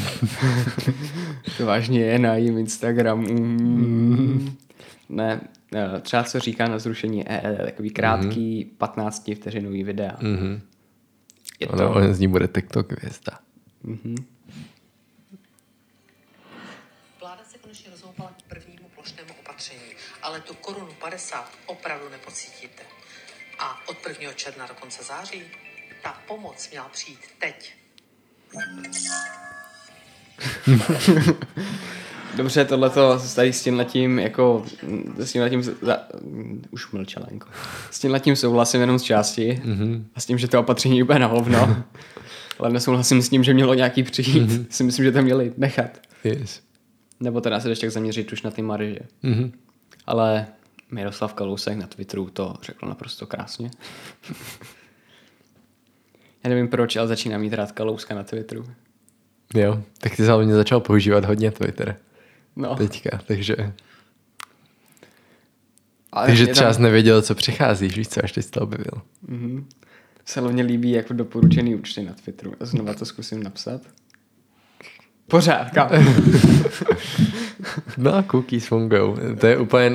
to 1.57 1.67
vážně 1.67 2.01
je 2.01 2.19
na 2.19 2.35
jejím 2.35 2.59
Instagramu. 2.59 3.23
Mm. 3.23 4.57
Ne, 5.09 5.41
třeba 6.03 6.25
co 6.25 6.41
říká 6.41 6.69
na 6.69 6.79
zrušení 6.79 7.29
EE, 7.29 7.65
takový 7.65 7.91
krátký 7.91 8.65
mm. 8.65 8.77
15 8.77 9.31
vteřinový 9.35 9.85
videa. 9.85 10.17
Mm. 10.21 10.61
Je 11.61 11.69
ono, 11.69 11.79
to... 11.79 11.95
on 11.95 12.15
z 12.15 12.21
ní 12.21 12.29
bude 12.29 12.49
TikTok 12.49 12.93
hvězda. 12.93 13.39
Mm-hmm. 13.85 14.25
Vláda 17.21 17.44
se 17.55 17.59
konečně 17.59 17.91
rozhoupala 17.91 18.33
k 18.39 18.49
prvnímu 18.49 18.89
plošnému 18.95 19.35
opatření, 19.41 19.81
ale 20.23 20.41
tu 20.41 20.55
korunu 20.55 20.93
50 21.01 21.51
opravdu 21.67 22.09
nepocítíte. 22.09 22.83
A 23.59 23.89
od 23.89 23.97
1. 24.09 24.33
června 24.33 24.67
do 24.67 24.75
konce 24.75 25.05
září 25.05 25.43
ta 26.03 26.19
pomoc 26.29 26.69
měla 26.71 26.89
přijít 26.89 27.19
teď. 27.39 27.75
Dobře, 32.37 32.65
tohleto 32.65 33.21
tady 33.35 33.53
s 33.53 33.63
tím 33.63 33.77
letím 33.77 34.19
jako 34.19 34.67
s 35.19 35.33
tím 35.33 35.43
letím 35.43 35.63
za, 35.63 35.99
už 36.71 36.91
mlčelenko. 36.93 37.49
S 37.91 37.99
tím 37.99 38.11
letím 38.11 38.37
souhlasím 38.37 38.81
jenom 38.81 38.99
z 38.99 39.03
části 39.03 39.63
mm-hmm. 39.65 40.05
a 40.15 40.21
s 40.21 40.27
tím, 40.27 40.39
že 40.39 40.49
to 40.49 40.61
opatření 40.61 41.03
úplně 41.03 41.19
na 41.19 41.27
hovno. 41.27 41.85
Ale 42.59 42.71
nesouhlasím 42.71 43.23
s 43.23 43.29
tím, 43.29 43.45
že 43.45 43.55
mělo 43.55 43.75
nějaký 43.75 44.03
přijít. 44.03 44.51
Mm-hmm. 44.51 44.67
Si 44.71 44.85
myslím, 44.85 45.05
že 45.05 45.13
to 45.13 45.23
měli 45.23 45.53
nechat. 45.57 45.91
Yes. 46.25 46.64
Nebo 47.21 47.41
teda 47.41 47.61
se 47.61 47.69
ještě 47.69 47.91
zaměřit 47.91 48.33
už 48.33 48.43
na 48.43 48.51
ty 48.51 48.63
marže. 48.63 48.99
Mm-hmm. 49.25 49.53
Ale 50.07 50.47
Miroslav 50.91 51.35
Kalousek 51.35 51.79
na 51.79 51.87
Twitteru 51.87 52.31
to 52.31 52.55
řekl 52.63 52.87
naprosto 52.89 53.27
krásně. 53.27 53.71
Já 56.45 56.51
nevím 56.51 56.69
proč, 56.69 56.97
ale 56.97 57.09
začínám 57.09 57.41
mít 57.41 57.53
rád 57.53 57.73
Kalouska 57.73 58.15
na 58.15 58.23
Twitteru. 58.23 58.67
Jo, 59.55 59.83
tak 59.99 60.17
ty 60.17 60.23
hlavně 60.23 60.55
začal 60.55 60.81
používat 60.81 61.25
hodně 61.25 61.51
Twitter. 61.51 61.97
No. 62.57 62.77
Teďka, 62.77 63.21
takže... 63.27 63.57
Ale 66.13 66.27
takže 66.27 66.47
třeba 66.47 66.73
tam... 66.73 66.83
nevěděl, 66.83 67.23
co 67.23 67.35
přichází, 67.35 67.89
víš 67.89 68.09
co, 68.09 68.25
až 68.25 68.33
teď 68.33 68.51
to 68.51 68.61
objevil. 68.61 69.03
Mm-hmm. 69.29 69.65
Se 70.25 70.41
hlavně 70.41 70.63
líbí 70.63 70.91
jako 70.91 71.15
doporučený 71.15 71.75
účty 71.75 72.03
na 72.03 72.13
Twitteru. 72.13 72.55
Znova 72.61 72.95
to 72.95 73.05
zkusím 73.05 73.43
napsat. 73.43 73.81
Pořád, 75.29 75.71
kam? 75.71 75.89
no, 77.97 78.23
cookies 78.23 78.67
fungují. 78.67 79.15
To 79.41 79.47
je 79.47 79.59
úplně 79.59 79.91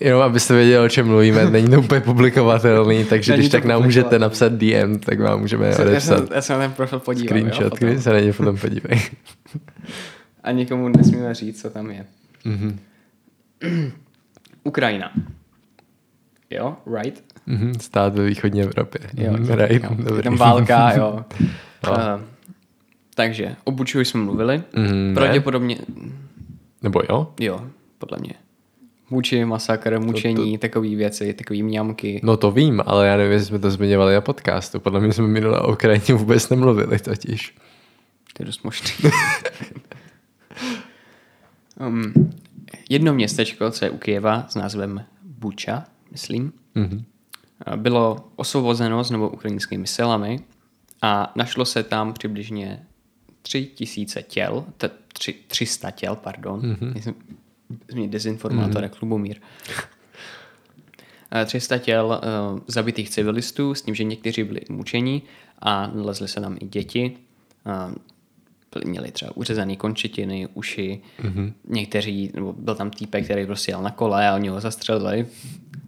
Jenom 0.00 0.22
abyste 0.22 0.54
věděli, 0.54 0.86
o 0.86 0.88
čem 0.88 1.06
mluvíme, 1.06 1.50
není 1.50 1.68
to 1.68 1.80
úplně 1.80 2.00
publikovatelný, 2.00 3.04
takže 3.04 3.32
není 3.32 3.40
když 3.40 3.52
tak 3.52 3.64
nám 3.64 3.82
můžete 3.82 4.18
napsat 4.18 4.52
DM, 4.52 4.98
tak 4.98 5.20
vám 5.20 5.40
můžeme 5.40 5.66
já 5.66 5.78
odepsat. 5.78 6.30
Já 6.30 6.42
se 6.42 6.52
na 6.52 6.58
ten 6.58 6.72
profil 6.72 6.98
podívám. 6.98 7.26
Screenshot, 7.26 7.78
když 7.78 8.02
se 8.02 8.12
na 8.12 8.20
ně 8.20 8.32
potom 8.32 8.56
podívej. 8.56 9.00
A 10.42 10.50
nikomu 10.50 10.88
nesmíme 10.88 11.34
říct, 11.34 11.60
co 11.60 11.70
tam 11.70 11.90
je. 11.90 12.04
Mm-hmm. 12.46 12.76
Ukrajina. 14.64 15.12
Jo, 16.50 16.76
right? 16.96 17.24
Mm-hmm, 17.48 17.78
stát 17.78 18.14
ve 18.14 18.24
východní 18.24 18.62
Evropě. 18.62 19.00
Jo, 19.16 19.32
mm, 19.32 19.50
right, 19.50 19.84
jo. 19.84 19.90
Dobrý. 19.98 20.22
Tam 20.22 20.36
válka, 20.36 20.92
jo. 20.96 21.24
no. 21.86 21.90
uh, 21.90 22.20
takže, 23.18 23.56
o 23.64 23.70
Bučovi 23.70 24.04
jsme 24.04 24.20
mluvili. 24.20 24.62
Mm, 24.76 25.14
Pravděpodobně... 25.14 25.78
Nebo 26.82 27.02
jo? 27.08 27.32
Jo, 27.40 27.60
podle 27.98 28.18
mě. 28.18 28.32
Muči, 29.10 29.44
masakr, 29.44 30.00
mučení, 30.00 30.52
to, 30.52 30.58
to... 30.58 30.58
takové 30.58 30.88
věci, 30.88 31.34
takové 31.34 31.62
mňamky. 31.62 32.20
No 32.22 32.36
to 32.36 32.50
vím, 32.50 32.82
ale 32.86 33.06
já 33.06 33.16
nevím, 33.16 33.32
jestli 33.32 33.46
jsme 33.46 33.58
to 33.58 33.70
zmiňovali 33.70 34.14
na 34.14 34.20
podcastu. 34.20 34.80
Podle 34.80 35.00
mě 35.00 35.12
jsme 35.12 35.26
minule 35.26 35.60
o 35.60 35.72
Ukrajině 35.72 36.14
vůbec 36.14 36.48
nemluvili 36.48 36.98
totiž. 36.98 37.54
To 38.32 38.42
je 38.42 38.46
dost 38.46 38.64
možný. 38.64 38.90
um, 41.86 42.12
jedno 42.88 43.14
městečko, 43.14 43.70
co 43.70 43.84
je 43.84 43.90
u 43.90 43.98
Kijeva 43.98 44.46
s 44.48 44.54
názvem 44.54 45.04
Buča, 45.22 45.84
myslím, 46.10 46.52
mm-hmm. 46.76 47.02
bylo 47.76 48.16
osvobozeno 48.36 49.04
znovu 49.04 49.28
ukrajinskými 49.28 49.86
silami 49.86 50.40
a 51.02 51.32
našlo 51.36 51.64
se 51.64 51.82
tam 51.82 52.12
přibližně 52.12 52.86
tři 53.48 53.66
tisíce 53.66 54.22
těl, 54.22 54.64
t- 54.76 54.90
tři, 55.12 55.34
300 55.48 55.90
těl, 55.90 56.16
pardon. 56.16 56.60
Mm-hmm 56.60 57.14
zmínit 57.88 58.10
dezinformátor, 58.10 58.82
mm. 58.82 58.88
Klubomír. 58.88 59.36
300 61.44 61.78
těl 61.78 62.20
uh, 62.52 62.60
zabitých 62.66 63.10
civilistů 63.10 63.74
s 63.74 63.82
tím, 63.82 63.94
že 63.94 64.04
někteří 64.04 64.44
byli 64.44 64.60
mučeni 64.68 65.22
a 65.58 65.86
nalezly 65.86 66.28
se 66.28 66.40
tam 66.40 66.56
i 66.60 66.66
děti. 66.66 67.16
Uh, 67.66 67.94
měli 68.84 69.10
třeba 69.10 69.36
uřezané 69.36 69.76
končetiny, 69.76 70.48
uši. 70.54 71.00
Mm-hmm. 71.22 71.52
Někteří, 71.68 72.30
nebo 72.34 72.52
byl 72.52 72.74
tam 72.74 72.90
týpek, 72.90 73.24
který 73.24 73.46
prostě 73.46 73.72
jel 73.72 73.82
na 73.82 73.90
kole 73.90 74.28
a 74.28 74.34
oni 74.34 74.48
ho 74.48 74.60
zastřelili. 74.60 75.26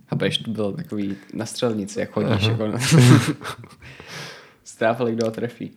Chápeš, 0.07 0.39
to 0.39 0.51
byl 0.51 0.73
takový 0.73 1.17
na 1.35 1.47
střelnici, 1.47 2.01
jak 2.01 2.11
chodíš. 2.11 2.47
Jako... 2.47 2.65
Stráfali, 4.65 5.13
kdo 5.13 5.27
ho 5.27 5.31
trefí. 5.31 5.71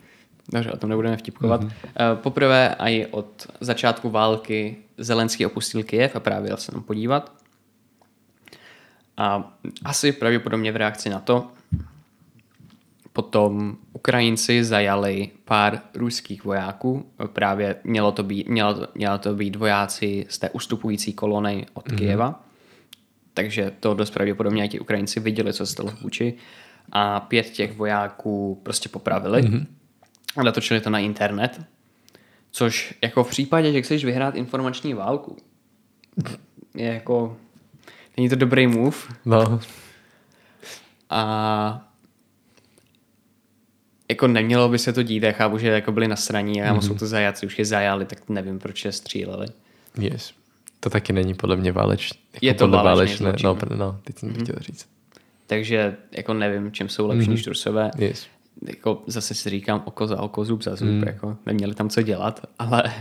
Dobře, 0.51 0.71
o 0.71 0.77
tom 0.77 0.89
nebudeme 0.89 1.17
vtipkovat. 1.17 1.63
Mm-hmm. 1.63 2.15
Poprvé 2.15 2.75
a 2.75 2.87
i 2.87 3.05
od 3.05 3.47
začátku 3.59 4.09
války 4.09 4.75
Zelenský 4.97 5.45
opustil 5.45 5.83
Kyjev 5.83 6.15
a 6.15 6.19
právě 6.19 6.49
jel 6.49 6.57
se 6.57 6.71
tam 6.71 6.83
podívat. 6.83 7.31
A 9.17 9.53
asi 9.85 10.11
pravděpodobně 10.11 10.71
v 10.71 10.75
reakci 10.75 11.09
na 11.09 11.19
to 11.19 11.51
potom 13.13 13.77
Ukrajinci 13.93 14.63
zajali 14.63 15.29
pár 15.45 15.81
ruských 15.93 16.43
vojáků. 16.43 17.05
Právě 17.33 17.75
mělo 17.83 18.11
to 18.11 18.23
být, 18.23 18.47
mělo 18.47 18.73
to, 18.73 18.87
mělo 18.95 19.17
to 19.17 19.33
být 19.33 19.55
vojáci 19.55 20.25
z 20.29 20.37
té 20.37 20.49
ustupující 20.49 21.13
kolony 21.13 21.65
od 21.73 21.87
mm-hmm. 21.87 21.97
Kyjeva. 21.97 22.43
Takže 23.33 23.71
to 23.79 23.93
dost 23.93 24.11
pravděpodobně 24.11 24.67
ti 24.67 24.79
Ukrajinci 24.79 25.19
viděli, 25.19 25.53
co 25.53 25.65
se 25.65 25.71
stalo 25.71 25.91
v 25.91 26.01
Buči. 26.01 26.33
A 26.91 27.19
pět 27.19 27.49
těch 27.49 27.77
vojáků 27.77 28.59
prostě 28.63 28.89
popravili. 28.89 29.41
Mm-hmm. 29.41 29.65
A 30.35 30.43
natočili 30.43 30.81
to 30.81 30.89
na 30.89 30.99
internet. 30.99 31.61
Což 32.51 32.93
jako 33.01 33.23
v 33.23 33.29
případě, 33.29 33.71
že 33.71 33.81
chceš 33.81 34.05
vyhrát 34.05 34.35
informační 34.35 34.93
válku, 34.93 35.37
je 36.75 36.93
jako... 36.93 37.37
Není 38.17 38.29
to 38.29 38.35
dobrý 38.35 38.67
move. 38.67 38.97
No. 39.25 39.59
A 41.09 41.89
jako 44.09 44.27
nemělo 44.27 44.69
by 44.69 44.79
se 44.79 44.93
to 44.93 45.03
dít, 45.03 45.23
já 45.23 45.31
chápu, 45.31 45.57
že 45.57 45.67
jako 45.67 45.91
byli 45.91 46.07
na 46.07 46.15
straní 46.15 46.61
a 46.63 46.73
mm-hmm. 46.73 46.81
jsou 46.81 46.95
to 46.95 47.07
zajaci, 47.07 47.45
už 47.45 47.59
je 47.59 47.65
zajali, 47.65 48.05
tak 48.05 48.29
nevím, 48.29 48.59
proč 48.59 48.85
je 48.85 48.91
stříleli. 48.91 49.47
Yes. 49.99 50.33
To 50.79 50.89
taky 50.89 51.13
není 51.13 51.33
podle 51.33 51.55
mě 51.55 51.71
váleč. 51.71 52.11
Jako 52.33 52.45
je 52.45 52.53
to 52.53 52.67
válečné, 52.67 53.25
válečné. 53.25 53.49
No, 53.49 53.75
no, 53.75 53.99
teď 54.03 54.19
jsem 54.19 54.29
mm-hmm. 54.29 54.43
chtěl 54.43 54.55
říct. 54.59 54.89
Takže 55.47 55.97
jako 56.11 56.33
nevím, 56.33 56.71
čím 56.71 56.89
jsou 56.89 57.07
lepší 57.07 57.27
mm-hmm. 57.27 57.31
než 57.31 57.47
Rusové. 57.47 57.91
Yes. 57.97 58.27
Jako 58.61 59.03
zase 59.07 59.33
si 59.33 59.49
říkám 59.49 59.81
oko 59.85 60.07
za 60.07 60.21
oko, 60.21 60.45
zub 60.45 60.63
za 60.63 60.75
zub, 60.75 60.87
mm. 60.87 61.03
jako 61.03 61.37
neměli 61.45 61.75
tam 61.75 61.89
co 61.89 62.01
dělat, 62.01 62.45
ale 62.59 62.83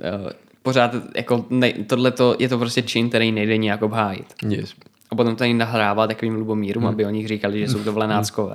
eh, 0.00 0.32
pořád 0.62 0.94
jako 1.16 1.46
ne, 1.50 1.72
tohle 1.72 2.12
je 2.38 2.48
to 2.48 2.58
prostě 2.58 2.82
čin, 2.82 3.08
který 3.08 3.32
nejde 3.32 3.56
nějak 3.56 3.82
obhájit. 3.82 4.34
Yes. 4.48 4.74
A 5.10 5.16
potom 5.16 5.36
tady 5.36 5.54
nahrává 5.54 6.06
takovým 6.06 6.34
Lubomírům, 6.34 6.82
mm. 6.82 6.88
aby 6.88 7.06
o 7.06 7.10
nich 7.10 7.28
říkali, 7.28 7.58
že 7.58 7.68
jsou 7.68 7.84
to 7.84 7.92
vlenáckové. 7.92 8.54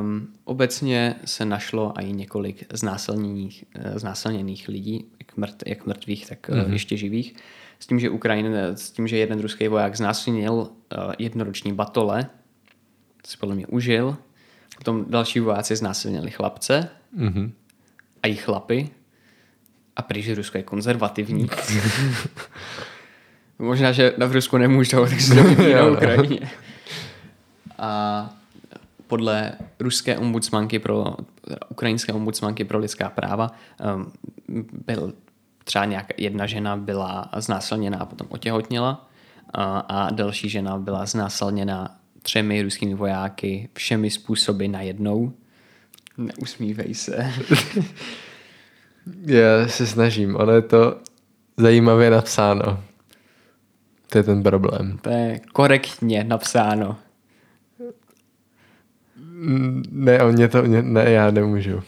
Um, 0.00 0.28
obecně 0.44 1.14
se 1.24 1.44
našlo 1.44 1.92
i 2.00 2.12
několik 2.12 2.64
znásilněných, 2.72 3.64
eh, 3.74 3.98
znásilněných 3.98 4.68
lidí, 4.68 5.06
jak, 5.18 5.36
mrt, 5.36 5.62
jak 5.66 5.86
mrtvých, 5.86 6.26
tak 6.26 6.48
mm-hmm. 6.48 6.72
ještě 6.72 6.96
živých. 6.96 7.34
S 7.78 7.86
tím, 7.86 8.00
že 8.00 8.10
Ukrajin, 8.10 8.46
s 8.74 8.90
tím, 8.90 9.08
že 9.08 9.16
jeden 9.16 9.40
ruský 9.40 9.68
voják 9.68 9.96
znásilnil 9.96 10.52
uh, 10.52 10.68
jednoroční 11.18 11.72
batole, 11.72 12.26
to 12.26 12.35
si 13.26 13.36
podle 13.36 13.54
mě 13.54 13.66
užil. 13.66 14.16
Potom 14.76 15.04
další 15.08 15.40
vojáci 15.40 15.76
znásilnili 15.76 16.30
chlapce 16.30 16.88
mm-hmm. 17.18 17.50
a 18.22 18.26
i 18.26 18.34
chlapy. 18.34 18.90
A 19.96 20.02
prý, 20.02 20.22
že 20.22 20.34
Rusko 20.34 20.58
je 20.58 20.62
konzervativní. 20.62 21.48
Možná, 23.58 23.92
že 23.92 24.14
na 24.18 24.26
Rusku 24.26 24.58
nemůžou, 24.58 25.06
takže 25.06 25.26
se 25.26 25.34
to 25.34 25.42
na 25.42 25.86
Ukrajině. 25.92 26.50
A 27.78 28.30
podle 29.06 29.52
ruské 29.80 30.18
ombudsmanky 30.18 30.78
pro, 30.78 31.16
ukrajinské 31.68 32.12
ombudsmanky 32.12 32.64
pro 32.64 32.78
lidská 32.78 33.10
práva 33.10 33.50
um, 33.94 34.12
byl 34.86 35.12
třeba 35.64 35.84
nějaká 35.84 36.14
jedna 36.16 36.46
žena 36.46 36.76
byla 36.76 37.30
znásilněná 37.36 37.98
a 37.98 38.06
potom 38.06 38.26
otěhotněla 38.30 39.08
a, 39.54 39.78
a 39.78 40.10
další 40.10 40.48
žena 40.48 40.78
byla 40.78 41.06
znásilněna 41.06 41.95
třemi 42.26 42.62
ruskými 42.62 42.94
vojáky 42.94 43.68
všemi 43.74 44.10
způsoby 44.10 44.66
najednou. 44.66 45.32
Neusmívej 46.18 46.94
se. 46.94 47.16
Já 49.26 49.68
se 49.68 49.86
snažím, 49.86 50.36
ono 50.36 50.52
je 50.52 50.62
to 50.62 51.00
zajímavě 51.56 52.10
napsáno. 52.10 52.84
To 54.10 54.18
je 54.18 54.24
ten 54.24 54.42
problém. 54.42 54.98
To 55.02 55.10
je 55.10 55.40
korektně 55.52 56.24
napsáno. 56.24 56.96
Ne, 59.90 60.22
on 60.22 60.32
mě 60.34 60.48
to, 60.48 60.62
ne, 60.62 61.10
já 61.10 61.30
nemůžu. 61.30 61.82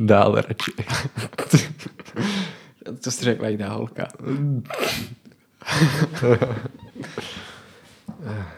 Dál 0.00 0.34
radši. 0.34 0.72
Co 3.00 3.10
jsi 3.10 3.24
řekla, 3.24 3.48
ta 3.58 3.68
holka? 3.68 4.08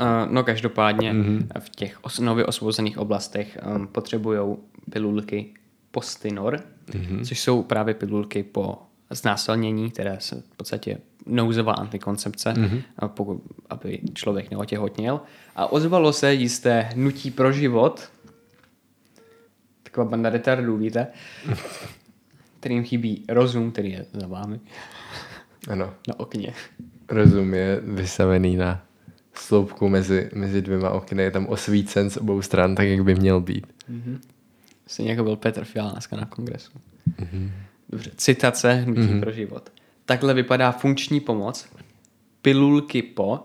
Uh, 0.00 0.32
no 0.32 0.44
každopádně 0.44 1.12
mm-hmm. 1.12 1.46
v 1.58 1.70
těch 1.70 2.00
os- 2.02 2.24
nově 2.24 2.46
osvobozených 2.46 2.98
oblastech 2.98 3.58
um, 3.76 3.86
potřebují 3.86 4.56
pilulky 4.90 5.54
Postinor, 5.90 6.60
mm-hmm. 6.86 7.24
což 7.24 7.40
jsou 7.40 7.62
právě 7.62 7.94
pilulky 7.94 8.42
po 8.42 8.78
znásilnění, 9.10 9.90
které 9.90 10.16
se 10.20 10.42
v 10.52 10.56
podstatě 10.56 10.98
nouzová 11.26 11.72
antikoncepce, 11.72 12.52
mm-hmm. 12.52 12.82
pokud, 13.06 13.42
aby 13.70 14.00
člověk 14.14 14.50
neotěhotněl. 14.50 15.20
A 15.56 15.72
ozvalo 15.72 16.12
se 16.12 16.34
jisté 16.34 16.80
hnutí 16.80 17.30
pro 17.30 17.52
život, 17.52 18.10
taková 19.82 20.10
banda 20.10 20.30
retardů, 20.30 20.76
víte, 20.76 21.06
kterým 22.60 22.84
chybí 22.84 23.24
rozum, 23.28 23.72
který 23.72 23.90
je 23.90 24.06
za 24.12 24.26
vámi. 24.26 24.60
Ano. 25.68 25.94
Na 26.08 26.20
okně. 26.20 26.52
Rozum 27.08 27.54
je 27.54 27.80
vysavený 27.84 28.56
na 28.56 28.85
sloupku 29.38 29.88
mezi, 29.88 30.30
mezi 30.34 30.62
dvěma 30.62 30.90
okny. 30.90 31.22
Je 31.22 31.30
tam 31.30 31.46
osvícen 31.46 32.10
z 32.10 32.16
obou 32.16 32.42
stran, 32.42 32.74
tak 32.74 32.86
jak 32.86 33.04
by 33.04 33.14
měl 33.14 33.40
být. 33.40 33.66
Mm-hmm. 33.90 34.18
Stejně 34.86 35.10
jako 35.10 35.24
byl 35.24 35.36
Petr 35.36 35.64
Fiala 35.64 35.92
dneska 35.92 36.16
na 36.16 36.26
kongresu. 36.26 36.72
Mm-hmm. 37.20 37.50
Dobře, 37.88 38.10
citace 38.16 38.72
Hnutí 38.72 39.00
mm-hmm. 39.00 39.20
pro 39.20 39.32
život. 39.32 39.70
Takhle 40.04 40.34
vypadá 40.34 40.72
funkční 40.72 41.20
pomoc 41.20 41.66
pilulky 42.42 43.02
po 43.02 43.42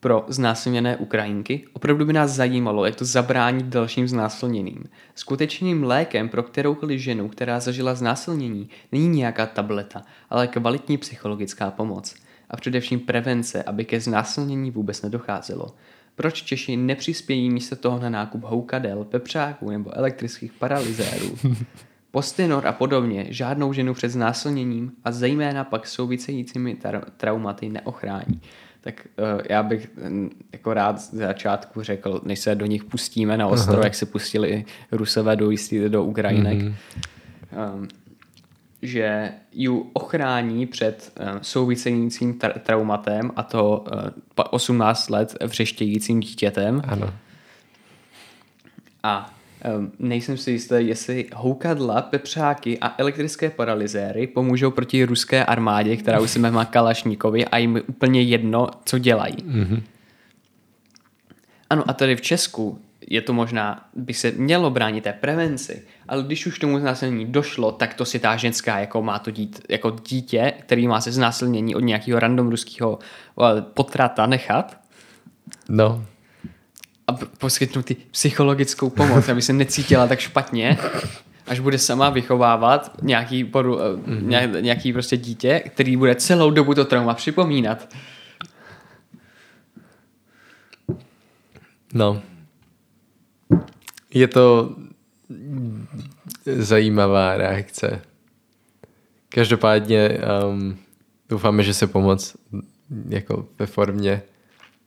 pro 0.00 0.24
znásilněné 0.28 0.96
Ukrajinky. 0.96 1.64
Opravdu 1.72 2.04
by 2.04 2.12
nás 2.12 2.30
zajímalo, 2.30 2.84
jak 2.84 2.94
to 2.96 3.04
zabránit 3.04 3.66
dalším 3.66 4.08
znásilněným. 4.08 4.84
Skutečným 5.14 5.84
lékem 5.84 6.28
pro 6.28 6.42
kteroukoliv 6.42 7.00
ženu, 7.00 7.28
která 7.28 7.60
zažila 7.60 7.94
znásilnění, 7.94 8.68
není 8.92 9.08
nějaká 9.08 9.46
tableta, 9.46 10.02
ale 10.30 10.46
kvalitní 10.46 10.98
psychologická 10.98 11.70
pomoc. 11.70 12.14
A 12.50 12.56
především 12.56 13.00
prevence, 13.00 13.62
aby 13.62 13.84
ke 13.84 14.00
znásilnění 14.00 14.70
vůbec 14.70 15.02
nedocházelo. 15.02 15.74
Proč 16.14 16.42
Češi 16.42 16.76
nepřispějí 16.76 17.50
místo 17.50 17.76
toho 17.76 17.98
na 17.98 18.10
nákup 18.10 18.42
houkadel, 18.44 19.04
pepřáků 19.04 19.70
nebo 19.70 19.98
elektrických 19.98 20.52
paralyzérů? 20.52 21.36
Postinor 22.10 22.66
a 22.66 22.72
podobně 22.72 23.26
žádnou 23.28 23.72
ženu 23.72 23.94
před 23.94 24.08
znásilněním 24.08 24.92
a 25.04 25.12
zejména 25.12 25.64
pak 25.64 25.86
souvisejícími 25.86 26.76
tra- 26.82 27.04
traumaty 27.16 27.68
neochrání. 27.68 28.40
Tak 28.80 29.06
uh, 29.18 29.40
já 29.48 29.62
bych 29.62 29.90
um, 30.06 30.30
jako 30.52 30.74
rád 30.74 31.00
z 31.00 31.14
začátku 31.14 31.82
řekl, 31.82 32.20
než 32.24 32.40
se 32.40 32.54
do 32.54 32.66
nich 32.66 32.84
pustíme 32.84 33.36
na 33.36 33.46
ostrov, 33.46 33.76
Aha. 33.76 33.84
jak 33.84 33.94
se 33.94 34.06
pustili 34.06 34.64
Rusové 34.92 35.36
do, 35.36 35.50
jistý, 35.50 35.88
do 35.88 36.04
Ukrajinek, 36.04 36.58
mm-hmm. 36.58 36.74
um, 37.74 37.88
že 38.82 39.32
ji 39.52 39.68
ochrání 39.92 40.66
před 40.66 41.12
um, 41.20 41.38
souvisejícím 41.42 42.38
tra- 42.38 42.60
traumatem 42.60 43.30
a 43.36 43.42
to 43.42 43.84
uh, 44.36 44.44
18 44.50 45.10
let 45.10 45.36
vřeštějícím 45.46 46.20
dítětem. 46.20 46.82
Ano. 46.88 47.14
A 49.02 49.34
Um, 49.76 49.92
nejsem 49.98 50.36
si 50.36 50.50
jistý, 50.50 50.74
jestli 50.78 51.26
houkadla, 51.34 52.02
pepřáky 52.02 52.78
a 52.78 52.94
elektrické 52.98 53.50
paralyzéry 53.50 54.26
pomůžou 54.26 54.70
proti 54.70 55.04
ruské 55.04 55.44
armádě, 55.44 55.96
která 55.96 56.20
už 56.20 56.30
se 56.30 56.38
má 56.38 56.64
Kalašníkovi 56.64 57.44
a 57.44 57.56
jim 57.56 57.82
úplně 57.88 58.22
jedno, 58.22 58.68
co 58.84 58.98
dělají. 58.98 59.36
Mm-hmm. 59.36 59.82
Ano, 61.70 61.84
a 61.86 61.92
tady 61.92 62.16
v 62.16 62.20
Česku 62.20 62.78
je 63.10 63.20
to 63.20 63.32
možná, 63.32 63.88
by 63.94 64.14
se 64.14 64.30
mělo 64.30 64.70
bránit 64.70 65.04
té 65.04 65.12
prevenci, 65.12 65.82
ale 66.08 66.22
když 66.22 66.46
už 66.46 66.58
tomu 66.58 66.78
znásilnění 66.78 67.32
došlo, 67.32 67.72
tak 67.72 67.94
to 67.94 68.04
si 68.04 68.18
ta 68.18 68.36
ženská 68.36 68.78
jako 68.78 69.02
má 69.02 69.18
to 69.18 69.30
dít, 69.30 69.60
jako 69.68 69.96
dítě, 70.08 70.52
který 70.60 70.88
má 70.88 71.00
se 71.00 71.12
znásilnění 71.12 71.74
od 71.74 71.80
nějakého 71.80 72.20
random 72.20 72.48
ruského 72.48 72.98
potrata 73.74 74.26
nechat. 74.26 74.80
No 75.68 76.04
a 77.06 77.12
poskytnout 77.38 77.84
ty 77.84 77.96
psychologickou 78.10 78.90
pomoc, 78.90 79.28
aby 79.28 79.42
se 79.42 79.52
necítila 79.52 80.06
tak 80.06 80.20
špatně, 80.20 80.78
až 81.46 81.60
bude 81.60 81.78
sama 81.78 82.10
vychovávat 82.10 83.02
nějaký, 83.02 83.44
poru, 83.44 83.76
mm-hmm. 83.76 84.62
nějaký 84.62 84.92
prostě 84.92 85.16
dítě, 85.16 85.62
který 85.74 85.96
bude 85.96 86.14
celou 86.14 86.50
dobu 86.50 86.74
to 86.74 86.84
trauma 86.84 87.14
připomínat. 87.14 87.88
No. 91.94 92.22
Je 94.14 94.28
to 94.28 94.76
zajímavá 96.44 97.36
reakce. 97.36 98.02
Každopádně 99.28 100.18
um, 100.48 100.78
doufáme, 101.28 101.62
že 101.62 101.74
se 101.74 101.86
pomoc 101.86 102.36
jako 103.08 103.48
ve 103.58 103.66
formě 103.66 104.22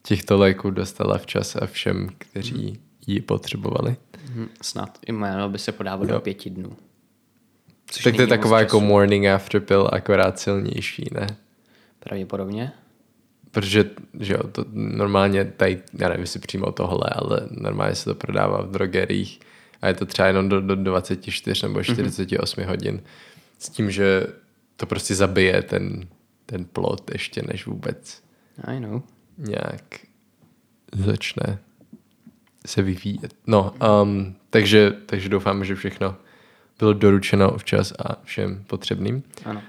těchto 0.03 0.37
léků 0.37 0.69
dostala 0.71 1.17
včas 1.17 1.55
a 1.55 1.65
všem, 1.65 2.09
kteří 2.17 2.79
ji 3.07 3.21
potřebovali. 3.21 3.95
Hm, 4.29 4.47
Snad. 4.61 4.99
I 5.05 5.11
jméno 5.11 5.49
by 5.49 5.59
se 5.59 5.71
podávalo 5.71 6.09
do 6.09 6.19
pěti 6.19 6.49
dnů. 6.49 6.77
Což 7.85 8.03
tak 8.03 8.15
to 8.15 8.21
je 8.21 8.27
taková 8.27 8.59
jako 8.59 8.79
morning 8.79 9.25
after 9.25 9.61
pill, 9.61 9.89
akorát 9.91 10.39
silnější, 10.39 11.09
ne? 11.11 11.27
Pravděpodobně. 11.99 12.71
Protože 13.53 13.89
že 14.19 14.33
jo, 14.33 14.47
to 14.47 14.65
normálně 14.73 15.45
tady, 15.45 15.81
já 15.93 16.07
nevím, 16.09 16.21
jestli 16.21 16.39
přímo 16.39 16.71
tohle, 16.71 17.09
ale 17.15 17.47
normálně 17.51 17.95
se 17.95 18.05
to 18.05 18.15
prodává 18.15 18.61
v 18.61 18.71
drogeriích 18.71 19.39
a 19.81 19.87
je 19.87 19.93
to 19.93 20.05
třeba 20.05 20.27
jenom 20.27 20.49
do, 20.49 20.61
do 20.61 20.75
24 20.75 21.67
nebo 21.67 21.83
48 21.83 22.61
mm-hmm. 22.61 22.67
hodin. 22.67 23.01
S 23.59 23.69
tím, 23.69 23.91
že 23.91 24.27
to 24.77 24.85
prostě 24.85 25.15
zabije 25.15 25.61
ten, 25.61 26.07
ten 26.45 26.65
plot 26.65 27.11
ještě, 27.13 27.41
než 27.47 27.65
vůbec 27.65 28.23
I 28.67 28.79
know. 28.79 29.01
nějak 29.37 29.83
začne 30.95 31.59
se 32.65 32.81
vyvíjet. 32.81 33.33
No, 33.47 33.73
um, 34.03 34.35
takže, 34.49 34.93
takže 35.05 35.29
doufám, 35.29 35.65
že 35.65 35.75
všechno 35.75 36.15
bylo 36.79 36.93
doručeno 36.93 37.57
včas 37.57 37.93
a 38.05 38.21
všem 38.23 38.63
potřebným. 38.67 39.23
Ano. 39.45 39.61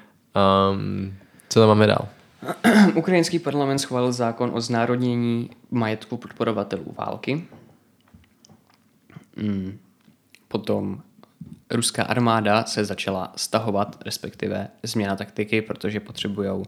Um, 0.72 1.14
co 1.48 1.60
tam 1.60 1.68
máme 1.68 1.86
dál? 1.86 2.08
Ukrajinský 2.94 3.38
parlament 3.38 3.78
schválil 3.78 4.12
zákon 4.12 4.50
o 4.54 4.60
znárodnění 4.60 5.50
majetku 5.70 6.16
podporovatelů 6.16 6.94
války. 6.98 7.44
Mm. 9.36 9.78
Potom 10.48 11.02
ruská 11.70 12.02
armáda 12.02 12.64
se 12.64 12.84
začala 12.84 13.32
stahovat, 13.36 14.02
respektive 14.04 14.68
změna 14.82 15.16
taktiky, 15.16 15.62
protože 15.62 16.00
potřebují 16.00 16.62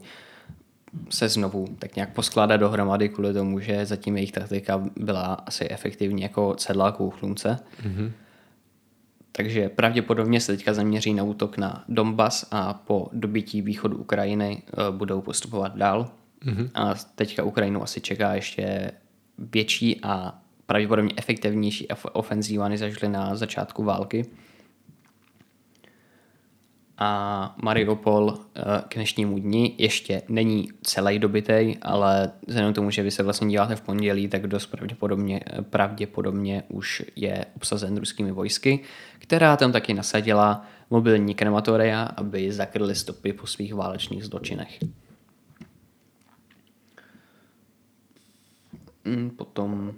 se 1.09 1.29
znovu 1.29 1.67
tak 1.79 1.95
nějak 1.95 2.13
poskládat 2.13 2.57
dohromady 2.57 3.09
kvůli 3.09 3.33
tomu, 3.33 3.59
že 3.59 3.85
zatím 3.85 4.17
jejich 4.17 4.31
taktika 4.31 4.83
byla 4.95 5.33
asi 5.33 5.69
efektivní 5.69 6.21
jako 6.21 6.55
sedláků 6.57 7.09
chlumce. 7.09 7.59
Mm-hmm. 7.83 8.11
Takže 9.37 9.69
pravděpodobně 9.69 10.41
se 10.41 10.51
teďka 10.51 10.73
zaměří 10.73 11.13
na 11.13 11.23
útok 11.23 11.57
na 11.57 11.83
Donbas 11.89 12.47
a 12.51 12.73
po 12.73 13.09
dobytí 13.13 13.61
východu 13.61 13.97
Ukrajiny 13.97 14.63
eh, 14.67 14.91
budou 14.91 15.21
postupovat 15.21 15.77
dál. 15.77 16.09
Mm-hmm. 16.45 16.69
A 16.73 16.93
teďka 17.15 17.43
Ukrajinu 17.43 17.83
asi 17.83 18.01
čeká 18.01 18.35
ještě 18.35 18.91
větší 19.37 19.99
a 20.03 20.39
pravděpodobně 20.65 21.13
efektivnější 21.17 21.87
of- 21.87 22.11
ofenzíva, 22.13 22.67
než 22.67 22.79
zažili 22.79 23.11
na 23.11 23.35
začátku 23.35 23.83
války. 23.83 24.25
A 26.97 27.55
Mariupol 27.63 28.33
eh, 28.33 28.61
k 28.87 28.95
dnešnímu 28.95 29.39
dni 29.39 29.75
ještě 29.77 30.21
není 30.29 30.69
celý 30.81 31.19
dobitej, 31.19 31.77
ale 31.81 32.31
vzhledem 32.47 32.73
tomu, 32.73 32.91
že 32.91 33.03
vy 33.03 33.11
se 33.11 33.23
vlastně 33.23 33.47
díváte 33.47 33.75
v 33.75 33.81
pondělí, 33.81 34.27
tak 34.27 34.47
dost 34.47 34.65
pravděpodobně, 34.65 35.41
eh, 35.45 35.61
pravděpodobně 35.61 36.63
už 36.67 37.03
je 37.15 37.45
obsazen 37.55 37.97
ruskými 37.97 38.31
vojsky, 38.31 38.79
která 39.19 39.57
tam 39.57 39.71
taky 39.71 39.93
nasadila 39.93 40.65
mobilní 40.89 41.35
krematoria, 41.35 42.03
aby 42.03 42.51
zakryli 42.51 42.95
stopy 42.95 43.33
po 43.33 43.47
svých 43.47 43.73
válečných 43.73 44.25
zločinech. 44.25 44.79
Mm, 49.05 49.29
Potom 49.29 49.93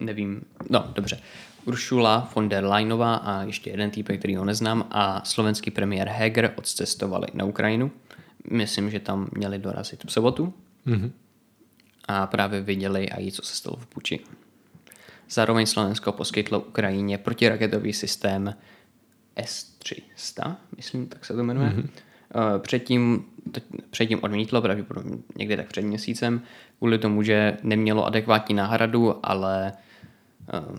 nevím, 0.00 0.42
no 0.70 0.92
dobře, 0.94 1.20
Uršula 1.64 2.30
von 2.34 2.48
der 2.48 2.64
Leyenová 2.64 3.14
a 3.14 3.42
ještě 3.42 3.70
jeden 3.70 3.90
týpek, 3.90 4.18
který 4.18 4.36
ho 4.36 4.44
neznám 4.44 4.86
a 4.90 5.24
slovenský 5.24 5.70
premiér 5.70 6.08
Heger 6.08 6.52
odcestovali 6.56 7.26
na 7.34 7.44
Ukrajinu. 7.44 7.90
Myslím, 8.50 8.90
že 8.90 9.00
tam 9.00 9.28
měli 9.32 9.58
dorazit 9.58 10.04
v 10.04 10.12
sobotu 10.12 10.54
Mm-hmm. 10.86 11.10
a 12.08 12.26
právě 12.26 12.60
viděli 12.60 13.08
i 13.18 13.32
co 13.32 13.42
se 13.42 13.56
stalo 13.56 13.76
v 13.76 13.86
Puči. 13.86 14.20
Zároveň 15.30 15.66
Slovensko 15.66 16.12
poskytlo 16.12 16.60
Ukrajině 16.60 17.18
protiraketový 17.18 17.92
systém 17.92 18.54
S-300, 19.36 20.56
myslím, 20.76 21.06
tak 21.06 21.24
se 21.24 21.34
to 21.34 21.44
jmenuje. 21.44 21.68
Mm-hmm. 21.70 21.88
Předtím, 22.58 23.24
teď- 23.52 23.64
předtím 23.90 24.18
odmítlo, 24.22 24.62
pravděpodobně 24.62 25.16
někdy 25.36 25.56
tak 25.56 25.66
před 25.66 25.82
měsícem, 25.82 26.42
kvůli 26.78 26.98
tomu, 26.98 27.22
že 27.22 27.56
nemělo 27.62 28.06
adekvátní 28.06 28.54
náhradu, 28.54 29.26
ale 29.26 29.72
eh, 30.54 30.78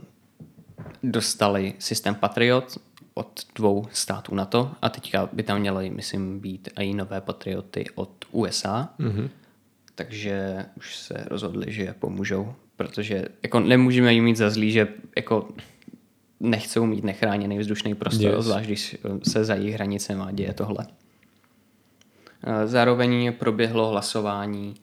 dostali 1.03 1.73
systém 1.79 2.15
Patriot 2.15 2.77
od 3.13 3.41
dvou 3.55 3.87
států 3.91 4.35
NATO 4.35 4.71
a 4.81 4.89
teďka 4.89 5.29
by 5.33 5.43
tam 5.43 5.59
měly, 5.59 5.89
myslím, 5.89 6.39
být 6.39 6.69
i 6.79 6.93
nové 6.93 7.21
Patrioty 7.21 7.85
od 7.95 8.25
USA. 8.31 8.89
Mm-hmm. 8.99 9.29
Takže 9.95 10.65
už 10.77 10.95
se 10.95 11.25
rozhodli, 11.27 11.73
že 11.73 11.83
je 11.83 11.93
pomůžou, 11.93 12.53
protože 12.75 13.25
jako 13.43 13.59
nemůžeme 13.59 14.13
jim 14.13 14.23
mít 14.23 14.37
za 14.37 14.49
zlý, 14.49 14.71
že 14.71 14.87
jako 15.15 15.49
nechcou 16.39 16.85
mít 16.85 17.03
nechráněný 17.03 17.59
vzdušný 17.59 17.95
prostor, 17.95 18.31
Yes. 18.31 18.45
zvlášť 18.45 18.65
když 18.65 18.97
se 19.23 19.45
za 19.45 19.55
jejich 19.55 19.73
hranicemi 19.73 20.23
děje 20.31 20.53
tohle. 20.53 20.87
Zároveň 22.65 23.33
proběhlo 23.33 23.89
hlasování 23.89 24.75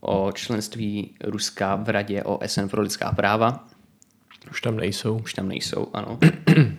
o 0.00 0.32
členství 0.32 1.14
Ruska 1.24 1.76
v 1.76 1.88
Radě 1.88 2.22
OSN 2.22 2.66
pro 2.66 2.82
lidská 2.82 3.12
práva. 3.12 3.68
Už 4.50 4.60
tam 4.60 4.76
nejsou. 4.76 5.18
Už 5.18 5.34
tam 5.34 5.48
nejsou, 5.48 5.88
ano. 5.92 6.18
Hmm, 6.48 6.78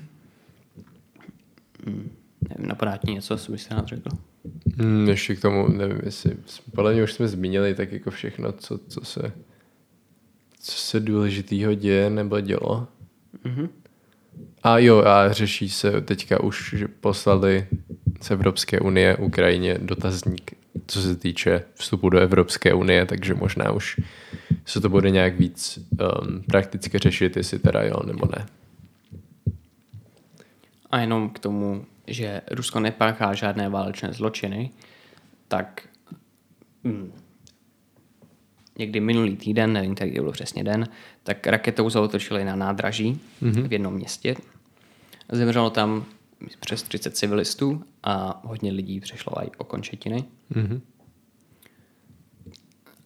Nevím, 2.50 2.68
napadá 2.68 2.98
ti 2.98 3.12
něco, 3.12 3.38
co 3.38 3.52
byste 3.52 3.76
rád 3.76 3.88
řekl? 3.88 4.10
Hmm, 4.78 5.10
ještě 5.10 5.36
k 5.36 5.42
tomu, 5.42 5.68
nevím, 5.68 6.00
jestli, 6.04 6.38
podle 6.76 6.94
mě 6.94 7.04
už 7.04 7.14
jsme 7.14 7.28
zmínili 7.28 7.76
tak 7.76 7.92
jako 7.92 8.12
všechno, 8.12 8.52
co, 8.52 8.78
co 8.78 9.06
se 9.06 9.32
co 10.66 10.78
se 10.78 11.00
důležitýho 11.00 11.74
děje 11.74 12.10
nebo 12.10 12.40
dělo. 12.40 12.88
Mhm. 13.44 13.70
A 14.64 14.78
jo, 14.78 15.04
a 15.04 15.34
řeší 15.34 15.70
se 15.70 16.02
teďka 16.02 16.44
už, 16.44 16.74
že 16.78 16.88
poslali 16.88 17.68
z 18.22 18.32
Evropské 18.32 18.80
unie 18.80 19.18
Ukrajině 19.18 19.78
dotazník, 19.82 20.52
co 20.88 21.02
se 21.02 21.16
týče 21.16 21.64
vstupu 21.74 22.10
do 22.10 22.20
Evropské 22.20 22.74
unie, 22.74 23.06
takže 23.06 23.34
možná 23.34 23.72
už 23.72 24.00
se 24.66 24.82
to 24.82 24.90
bude 24.90 25.10
nějak 25.10 25.40
víc 25.40 25.78
um, 25.78 26.44
prakticky 26.44 26.98
řešit, 26.98 27.38
jestli 27.38 27.60
teda 27.60 27.84
jo 27.84 28.00
nebo 28.06 28.26
ne. 28.38 28.46
A 30.92 31.00
jenom 31.00 31.30
k 31.30 31.40
tomu, 31.40 31.86
že 32.08 32.42
Rusko 32.52 32.80
nepáchá 32.80 33.34
žádné 33.34 33.70
válečné 33.70 34.14
zločiny, 34.14 34.70
tak 35.48 35.88
hm, 36.84 37.12
někdy 38.78 39.00
minulý 39.00 39.36
týden, 39.36 39.74
nevím, 39.74 39.96
který 39.96 40.12
byl 40.12 40.32
přesně 40.32 40.64
den, 40.64 40.88
tak 41.24 41.48
raketou 41.48 41.90
zautočili 41.90 42.46
na 42.46 42.56
nádraží 42.56 43.20
mm-hmm. 43.42 43.68
v 43.68 43.74
jednom 43.74 43.94
městě. 43.94 44.36
Zemřelo 45.32 45.70
tam 45.70 46.06
přes 46.60 46.84
30 46.84 47.18
civilistů 47.18 47.84
a 48.04 48.42
hodně 48.44 48.72
lidí 48.72 49.00
přešlo 49.00 49.44
i 49.44 49.52
o 49.58 49.64
končetiny. 49.64 50.24
Mm-hmm. 50.52 50.82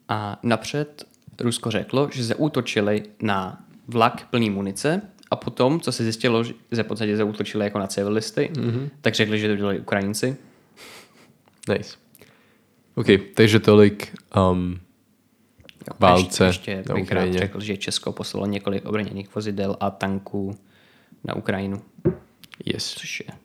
A 0.09 0.39
napřed 0.43 1.05
Rusko 1.41 1.71
řeklo, 1.71 2.09
že 2.13 2.23
zaútočili 2.23 3.03
na 3.21 3.65
vlak 3.87 4.27
plný 4.29 4.49
munice 4.49 5.01
a 5.31 5.35
potom, 5.35 5.79
co 5.79 5.91
se 5.91 6.03
zjistilo, 6.03 6.43
že 6.43 6.83
v 6.83 6.83
podstatě 6.83 7.17
zaútočili 7.17 7.65
jako 7.65 7.79
na 7.79 7.87
civilisty, 7.87 8.49
mm-hmm. 8.53 8.89
tak 9.01 9.15
řekli, 9.15 9.39
že 9.39 9.47
to 9.47 9.55
dělali 9.55 9.79
Ukrajinci. 9.79 10.37
Nice. 11.69 11.97
OK, 12.95 13.07
takže 13.33 13.59
tolik 13.59 14.17
um, 14.51 14.79
Jo, 15.89 15.95
Válce 15.99 16.45
Ještě, 16.45 16.71
ještě 16.71 16.89
na 16.89 16.95
bych 16.95 17.11
rád 17.11 17.21
Ukrajině. 17.21 17.39
řekl, 17.39 17.59
že 17.59 17.77
Česko 17.77 18.11
poslalo 18.11 18.45
několik 18.45 18.85
obrněných 18.85 19.35
vozidel 19.35 19.77
a 19.79 19.89
tanků 19.89 20.57
na 21.23 21.35
Ukrajinu, 21.35 21.81
yes. 22.65 22.93
což 22.93 23.19
je 23.19 23.35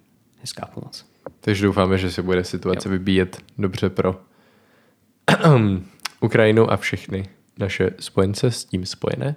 hezká 0.41 0.67
pomoc. 0.67 1.07
Takže 1.41 1.67
doufáme, 1.67 1.99
že 1.99 2.11
se 2.11 2.23
bude 2.23 2.45
situace 2.45 2.89
jo. 2.89 2.93
vybíjet 2.93 3.43
dobře 3.59 3.91
pro 3.91 4.21
Ukrajinu 6.21 6.71
a 6.71 6.77
všechny 6.77 7.29
naše 7.59 7.91
spojence 7.99 8.51
s 8.51 8.65
tím 8.65 8.87
spojené. 8.87 9.37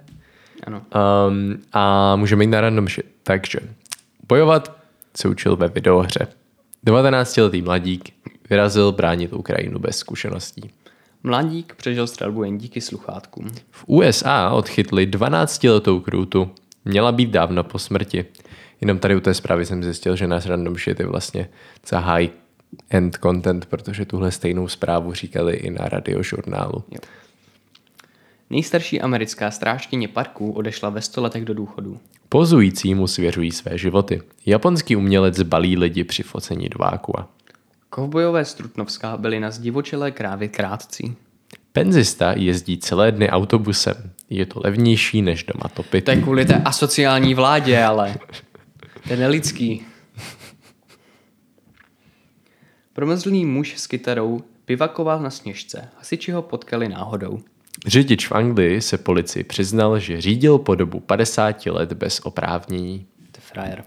Ano. 0.66 0.82
Um, 1.28 1.62
a 1.72 2.16
můžeme 2.16 2.44
jít 2.44 2.50
na 2.50 2.60
random 2.60 2.88
shit. 2.88 3.06
Takže 3.22 3.58
bojovat 4.28 4.76
se 5.16 5.28
učil 5.28 5.56
ve 5.56 5.68
videohře. 5.68 6.26
19-letý 6.86 7.62
mladík 7.62 8.14
vyrazil 8.50 8.92
bránit 8.92 9.32
Ukrajinu 9.32 9.78
bez 9.78 9.96
zkušeností. 9.96 10.70
Mladík 11.22 11.74
přežil 11.74 12.06
střelbu 12.06 12.44
jen 12.44 12.58
díky 12.58 12.80
sluchátkům. 12.80 13.46
V 13.70 13.84
USA 13.86 14.50
odchytli 14.50 15.06
12-letou 15.06 16.00
krůtu. 16.00 16.50
Měla 16.84 17.12
být 17.12 17.30
dávno 17.30 17.64
po 17.64 17.78
smrti. 17.78 18.24
Jenom 18.80 18.98
tady 18.98 19.16
u 19.16 19.20
té 19.20 19.34
zprávy 19.34 19.66
jsem 19.66 19.82
zjistil, 19.82 20.16
že 20.16 20.26
náš 20.26 20.46
random 20.46 20.74
shit 20.74 21.00
je 21.00 21.06
vlastně 21.06 21.48
za 21.88 21.98
high 21.98 22.28
end 22.90 23.18
content, 23.22 23.66
protože 23.66 24.04
tuhle 24.04 24.30
stejnou 24.30 24.68
zprávu 24.68 25.12
říkali 25.12 25.54
i 25.56 25.70
na 25.70 25.88
radiožurnálu. 25.88 26.84
Jo. 26.90 26.98
Nejstarší 28.50 29.00
americká 29.00 29.50
strážkyně 29.50 30.08
parků 30.08 30.52
odešla 30.52 30.90
ve 30.90 31.02
100 31.02 31.22
letech 31.22 31.44
do 31.44 31.54
důchodu. 31.54 32.00
Pozující 32.28 32.94
mu 32.94 33.06
svěřují 33.06 33.52
své 33.52 33.78
životy. 33.78 34.22
Japonský 34.46 34.96
umělec 34.96 35.42
balí 35.42 35.76
lidi 35.76 36.04
při 36.04 36.22
focení 36.22 36.68
do 36.68 36.78
vákua. 36.78 37.28
Kovbojové 37.90 38.44
z 38.44 38.54
Trutnovska 38.54 39.16
byli 39.16 39.40
na 39.40 39.50
zdivočelé 39.50 40.10
krávě 40.10 40.48
krátcí. 40.48 41.16
Penzista 41.72 42.32
jezdí 42.36 42.78
celé 42.78 43.12
dny 43.12 43.30
autobusem. 43.30 44.10
Je 44.30 44.46
to 44.46 44.60
levnější, 44.64 45.22
než 45.22 45.44
doma 45.44 45.68
topit. 45.74 46.04
To 46.04 46.10
je 46.10 46.22
kvůli 46.22 46.44
té 46.44 46.54
asociální 46.54 47.34
vládě, 47.34 47.82
ale 47.82 48.16
to 49.06 49.12
je 49.12 49.16
nelidský. 49.16 49.82
Promrzlý 52.92 53.44
muž 53.44 53.74
s 53.76 53.86
kytarou 53.86 54.40
bivakoval 54.66 55.20
na 55.20 55.30
sněžce. 55.30 55.88
Hasiči 55.98 56.32
ho 56.32 56.42
potkali 56.42 56.88
náhodou. 56.88 57.40
Řidič 57.86 58.26
v 58.26 58.32
Anglii 58.32 58.80
se 58.80 58.98
policii 58.98 59.44
přiznal, 59.44 59.98
že 59.98 60.20
řídil 60.20 60.58
po 60.58 60.74
dobu 60.74 61.00
50 61.00 61.66
let 61.66 61.92
bez 61.92 62.20
oprávnění. 62.20 63.06
To 63.32 63.38
je 63.38 63.42
frajer. 63.42 63.84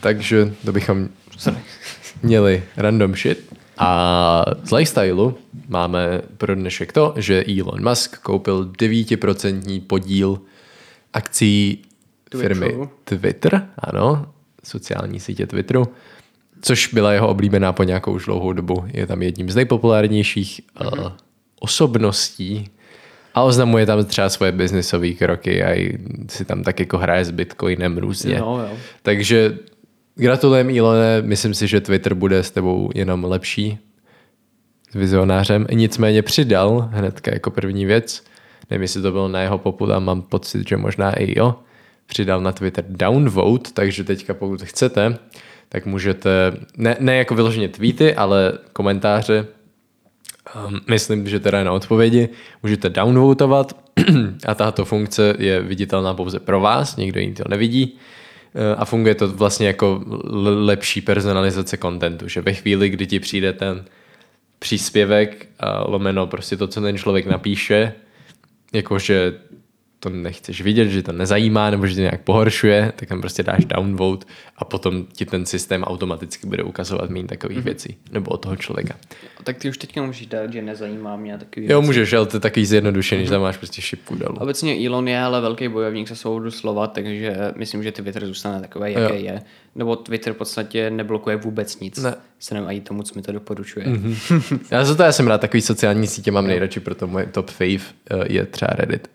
Takže 0.00 0.54
to 0.64 0.72
bychom 0.72 1.08
Sorry. 1.38 1.58
měli 2.22 2.62
random 2.76 3.14
shit. 3.14 3.54
A 3.78 4.44
z 4.62 4.70
lifestylu 4.70 5.38
máme 5.68 6.22
pro 6.36 6.54
dnešek 6.54 6.92
to, 6.92 7.14
že 7.16 7.44
Elon 7.60 7.88
Musk 7.88 8.18
koupil 8.18 8.64
9% 8.64 9.80
podíl 9.86 10.40
akcí 11.12 11.82
firmy 12.36 12.66
Twitteru. 12.66 12.90
Twitter, 13.04 13.68
ano, 13.78 14.32
sociální 14.64 15.20
sítě 15.20 15.46
Twitteru, 15.46 15.88
což 16.64 16.86
byla 16.86 17.12
jeho 17.12 17.28
oblíbená 17.28 17.72
po 17.72 17.82
nějakou 17.82 18.12
už 18.12 18.24
dlouhou 18.24 18.52
dobu. 18.52 18.84
Je 18.92 19.06
tam 19.06 19.22
jedním 19.22 19.50
z 19.50 19.56
nejpopulárnějších 19.56 20.60
uh, 20.80 21.12
osobností 21.60 22.70
a 23.34 23.42
oznamuje 23.42 23.86
tam 23.86 24.04
třeba 24.04 24.28
svoje 24.28 24.52
biznisové 24.52 25.10
kroky 25.10 25.64
a 25.64 26.00
si 26.28 26.44
tam 26.44 26.62
tak 26.62 26.80
jako 26.80 26.98
hraje 26.98 27.24
s 27.24 27.30
Bitcoinem 27.30 27.98
různě. 27.98 28.34
Jo, 28.34 28.66
jo. 28.70 28.76
Takže 29.02 29.58
gratulujem 30.14 30.70
Ilone, 30.70 31.22
myslím 31.22 31.54
si, 31.54 31.66
že 31.66 31.80
Twitter 31.80 32.14
bude 32.14 32.42
s 32.42 32.50
tebou 32.50 32.90
jenom 32.94 33.24
lepší 33.24 33.78
s 34.90 34.94
vizionářem. 34.94 35.66
Nicméně 35.72 36.22
přidal 36.22 36.88
hnedka 36.92 37.30
jako 37.34 37.50
první 37.50 37.86
věc, 37.86 38.24
nevím, 38.70 38.82
jestli 38.82 39.02
to 39.02 39.12
bylo 39.12 39.28
na 39.28 39.40
jeho 39.40 39.58
popud 39.58 39.90
a 39.90 39.98
mám 39.98 40.22
pocit, 40.22 40.68
že 40.68 40.76
možná 40.76 41.12
i 41.12 41.38
jo, 41.38 41.54
přidal 42.06 42.40
na 42.40 42.52
Twitter 42.52 42.84
downvote, 42.88 43.70
takže 43.74 44.04
teďka 44.04 44.34
pokud 44.34 44.62
chcete, 44.62 45.18
tak 45.68 45.86
můžete, 45.86 46.52
ne, 46.76 46.96
ne 47.00 47.16
jako 47.16 47.34
vyloženě 47.34 47.68
tweety, 47.68 48.14
ale 48.14 48.52
komentáře, 48.72 49.46
um, 50.66 50.80
myslím, 50.88 51.28
že 51.28 51.40
teda 51.40 51.64
na 51.64 51.72
odpovědi, 51.72 52.28
můžete 52.62 52.90
downvotovat 52.90 53.76
a 54.46 54.54
tato 54.54 54.84
funkce 54.84 55.34
je 55.38 55.60
viditelná 55.60 56.14
pouze 56.14 56.40
pro 56.40 56.60
vás, 56.60 56.96
nikdo 56.96 57.20
jiný 57.20 57.34
to 57.34 57.44
nevidí. 57.48 57.98
Eh, 58.54 58.76
a 58.76 58.84
funguje 58.84 59.14
to 59.14 59.28
vlastně 59.28 59.66
jako 59.66 60.04
lepší 60.44 61.00
personalizace 61.00 61.76
kontentu, 61.76 62.28
že 62.28 62.40
ve 62.40 62.52
chvíli, 62.52 62.88
kdy 62.88 63.06
ti 63.06 63.20
přijde 63.20 63.52
ten 63.52 63.84
příspěvek 64.58 65.48
a 65.60 65.90
lomeno 65.90 66.26
prostě 66.26 66.56
to, 66.56 66.66
co 66.68 66.80
ten 66.80 66.98
člověk 66.98 67.26
napíše, 67.26 67.92
jakože 68.72 69.34
to 70.04 70.10
nechceš 70.10 70.60
vidět, 70.60 70.88
že 70.88 71.02
to 71.02 71.12
nezajímá 71.12 71.70
nebo 71.70 71.86
že 71.86 71.94
tě 71.94 72.00
nějak 72.00 72.20
pohoršuje, 72.20 72.92
tak 72.96 73.08
tam 73.08 73.20
prostě 73.20 73.42
dáš 73.42 73.64
downvote 73.64 74.26
a 74.56 74.64
potom 74.64 75.06
ti 75.12 75.24
ten 75.24 75.46
systém 75.46 75.84
automaticky 75.84 76.46
bude 76.46 76.62
ukazovat 76.62 77.10
méně 77.10 77.26
takových 77.26 77.58
mm-hmm. 77.58 77.64
věcí 77.64 77.96
nebo 78.12 78.30
od 78.30 78.36
toho 78.36 78.56
člověka. 78.56 78.94
Tak 79.44 79.56
ty 79.56 79.68
už 79.68 79.78
teďka 79.78 80.02
můžeš 80.02 80.26
dát, 80.26 80.52
že 80.52 80.62
nezajímá 80.62 81.16
mě 81.16 81.38
takový 81.38 81.66
Jo, 81.66 81.80
věci. 81.80 81.86
můžeš, 81.86 82.12
ale 82.12 82.26
to 82.26 82.36
je 82.36 82.40
takový 82.40 82.66
zjednodušený, 82.66 83.24
že 83.24 83.30
tam 83.30 83.42
máš 83.42 83.56
prostě 83.56 83.82
šipku 83.82 84.14
dolů. 84.14 84.36
Obecně 84.40 84.86
Elon 84.86 85.08
je 85.08 85.20
ale 85.20 85.40
velký 85.40 85.68
bojovník 85.68 86.08
za 86.08 86.14
svobodu 86.14 86.50
slova, 86.50 86.86
takže 86.86 87.36
myslím, 87.56 87.82
že 87.82 87.92
Twitter 87.92 88.26
zůstane 88.26 88.60
takový, 88.60 88.92
jaký 88.92 89.24
je. 89.24 89.42
Nebo 89.74 89.96
Twitter 89.96 90.32
v 90.32 90.36
podstatě 90.36 90.90
neblokuje 90.90 91.36
vůbec 91.36 91.80
nic. 91.80 92.02
Ne. 92.02 92.14
Se 92.38 92.54
nevím 92.54 92.68
ani 92.68 92.80
tomu, 92.80 93.02
co 93.02 93.14
mi 93.14 93.22
to 93.22 93.32
doporučuje. 93.32 93.86
Mm-hmm. 93.86 94.58
Já 94.70 94.84
za 94.84 94.94
to 94.94 95.02
já 95.02 95.12
jsem 95.12 95.26
rád, 95.26 95.40
takový 95.40 95.60
sociální 95.60 96.06
sítě 96.06 96.30
mám 96.30 96.46
nejradši, 96.46 96.80
proto 96.80 97.06
moje 97.06 97.26
top 97.26 97.50
fave 97.50 97.84
eh, 98.10 98.32
je 98.32 98.46
třeba 98.46 98.70
Reddit. 98.74 99.08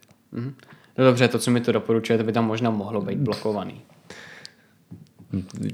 No 1.00 1.06
dobře, 1.06 1.28
to, 1.28 1.40
co 1.40 1.52
mi 1.52 1.62
to 1.62 1.72
doporučuje, 1.72 2.18
to 2.18 2.24
by 2.24 2.32
tam 2.32 2.46
možná 2.46 2.70
mohlo 2.70 3.02
být 3.02 3.20
blokovaný. 3.20 3.82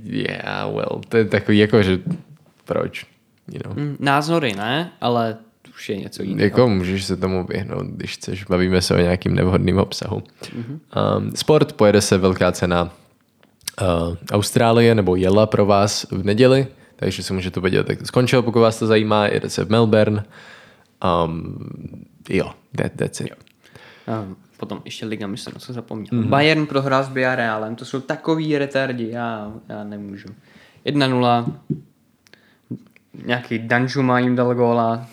Yeah, 0.03 0.73
well, 0.73 1.01
to 1.09 1.17
je 1.17 1.25
takový 1.25 1.57
jako, 1.57 1.83
že 1.83 1.99
proč? 2.65 3.05
You 3.51 3.59
know. 3.65 3.77
Hm, 3.77 3.97
Názory 3.99 4.53
ne, 4.53 4.91
ale 5.01 5.38
už 5.75 5.89
je 5.89 5.97
něco 5.97 6.23
jiného. 6.23 6.43
Jako 6.43 6.69
můžeš 6.69 7.05
se 7.05 7.17
tomu 7.17 7.45
vyhnout, 7.45 7.85
když 7.85 8.13
chceš. 8.13 8.43
Bavíme 8.43 8.81
se 8.81 8.93
o 8.93 8.97
nějakým 8.97 9.35
nevhodným 9.35 9.77
obsahu. 9.77 10.23
Mm-hmm. 10.41 11.17
Um, 11.17 11.31
sport, 11.35 11.73
pojede 11.73 12.01
se 12.01 12.17
velká 12.17 12.51
cena 12.51 12.83
uh, 12.83 14.17
Austrálie, 14.31 14.95
nebo 14.95 15.15
jela 15.15 15.45
pro 15.45 15.65
vás 15.65 16.05
v 16.11 16.25
neděli, 16.25 16.67
takže 16.95 17.23
si 17.23 17.33
můžete 17.33 17.61
podívat, 17.61 17.89
jak 17.89 17.99
to 17.99 18.05
skončilo, 18.05 18.43
pokud 18.43 18.59
vás 18.59 18.79
to 18.79 18.88
zajímá. 18.88 19.27
Jede 19.27 19.49
se 19.49 19.65
v 19.65 19.69
Melbourne. 19.69 20.25
Um, 21.25 21.57
jo, 22.29 22.51
that, 22.77 22.91
that's 22.95 23.21
it. 23.21 23.33
A 24.07 24.25
potom 24.57 24.81
ještě 24.85 25.05
Liga 25.05 25.27
mistrů, 25.27 25.59
co 25.59 25.73
zapomněl. 25.73 26.09
Mm-hmm. 26.11 26.29
Bayern 26.29 26.65
prohrál 26.65 27.03
s 27.03 27.09
Villarrealem, 27.09 27.75
to 27.75 27.85
jsou 27.85 28.01
takový 28.01 28.57
retardi, 28.57 29.09
já, 29.09 29.53
já 29.69 29.83
nemůžu. 29.83 30.27
1-0, 30.85 31.53
nějaký 33.25 33.59
Danjuma 33.59 34.19
jim 34.19 34.35
dal 34.35 34.55
góla. 34.55 35.07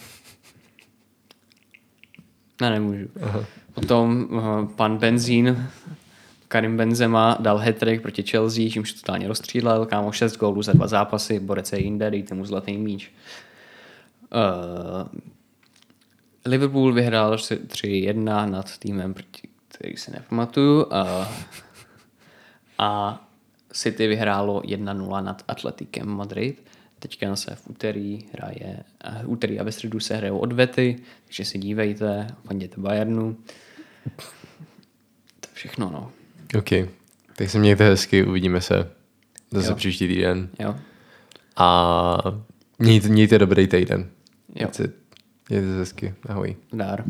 Ne, 2.60 2.70
nemůžu. 2.70 3.06
Aha. 3.22 3.44
Potom 3.74 4.28
uh, 4.30 4.68
pan 4.76 4.98
Benzín, 4.98 5.68
Karim 6.48 6.76
Benzema 6.76 7.36
dal 7.40 7.58
hat 7.58 7.76
proti 8.02 8.22
Chelsea, 8.22 8.70
čímž 8.70 8.92
totálně 8.92 9.28
rozstřílel, 9.28 9.86
kámo 9.86 10.12
6 10.12 10.36
gólů 10.36 10.62
za 10.62 10.72
dva 10.72 10.86
zápasy, 10.86 11.40
borec 11.40 11.72
je 11.72 11.80
jinde, 11.80 12.10
dejte 12.10 12.34
mu 12.34 12.44
zlatý 12.44 12.78
míč. 12.78 13.12
Uh, 14.34 15.20
Liverpool 16.44 16.92
vyhrál 16.92 17.36
3-1 17.36 18.50
nad 18.50 18.78
týmem, 18.78 19.14
proti 19.14 19.48
který 19.82 19.96
si 19.96 20.10
nepamatuju. 20.10 20.86
A, 20.90 21.32
a 22.78 23.20
City 23.72 24.06
vyhrálo 24.06 24.60
1-0 24.60 25.24
nad 25.24 25.42
Atletikem 25.48 26.08
Madrid. 26.08 26.66
Teďka 26.98 27.36
se 27.36 27.54
v 27.54 27.68
úterý 27.70 28.18
hraje, 28.32 28.84
a 29.04 29.20
úterý 29.26 29.60
a 29.60 29.62
ve 29.62 29.72
středu 29.72 30.00
se 30.00 30.16
hrajou 30.16 30.38
odvety, 30.38 30.96
takže 31.24 31.44
si 31.44 31.58
dívejte, 31.58 32.26
fandíte 32.44 32.80
Bayernu. 32.80 33.36
To 35.40 35.48
je 35.48 35.54
všechno, 35.54 35.90
no. 35.90 36.12
OK. 36.58 36.88
Tak 37.36 37.50
se 37.50 37.58
mějte 37.58 37.84
hezky, 37.84 38.24
uvidíme 38.24 38.60
se 38.60 38.90
zase 39.50 39.68
Jo. 39.70 39.74
příští 39.74 40.08
týden. 40.08 40.48
Jo. 40.58 40.76
A 41.56 42.18
mějte, 42.78 43.08
mějte 43.08 43.38
dobrý 43.38 43.66
týden. 43.66 44.10
Jo. 44.54 44.68
That's 45.52 45.60
it. 45.60 45.62
Mějte 45.62 45.66
se 45.72 45.78
hezky. 45.78 46.14
Ahoj. 46.28 46.56
Dár. 46.72 47.04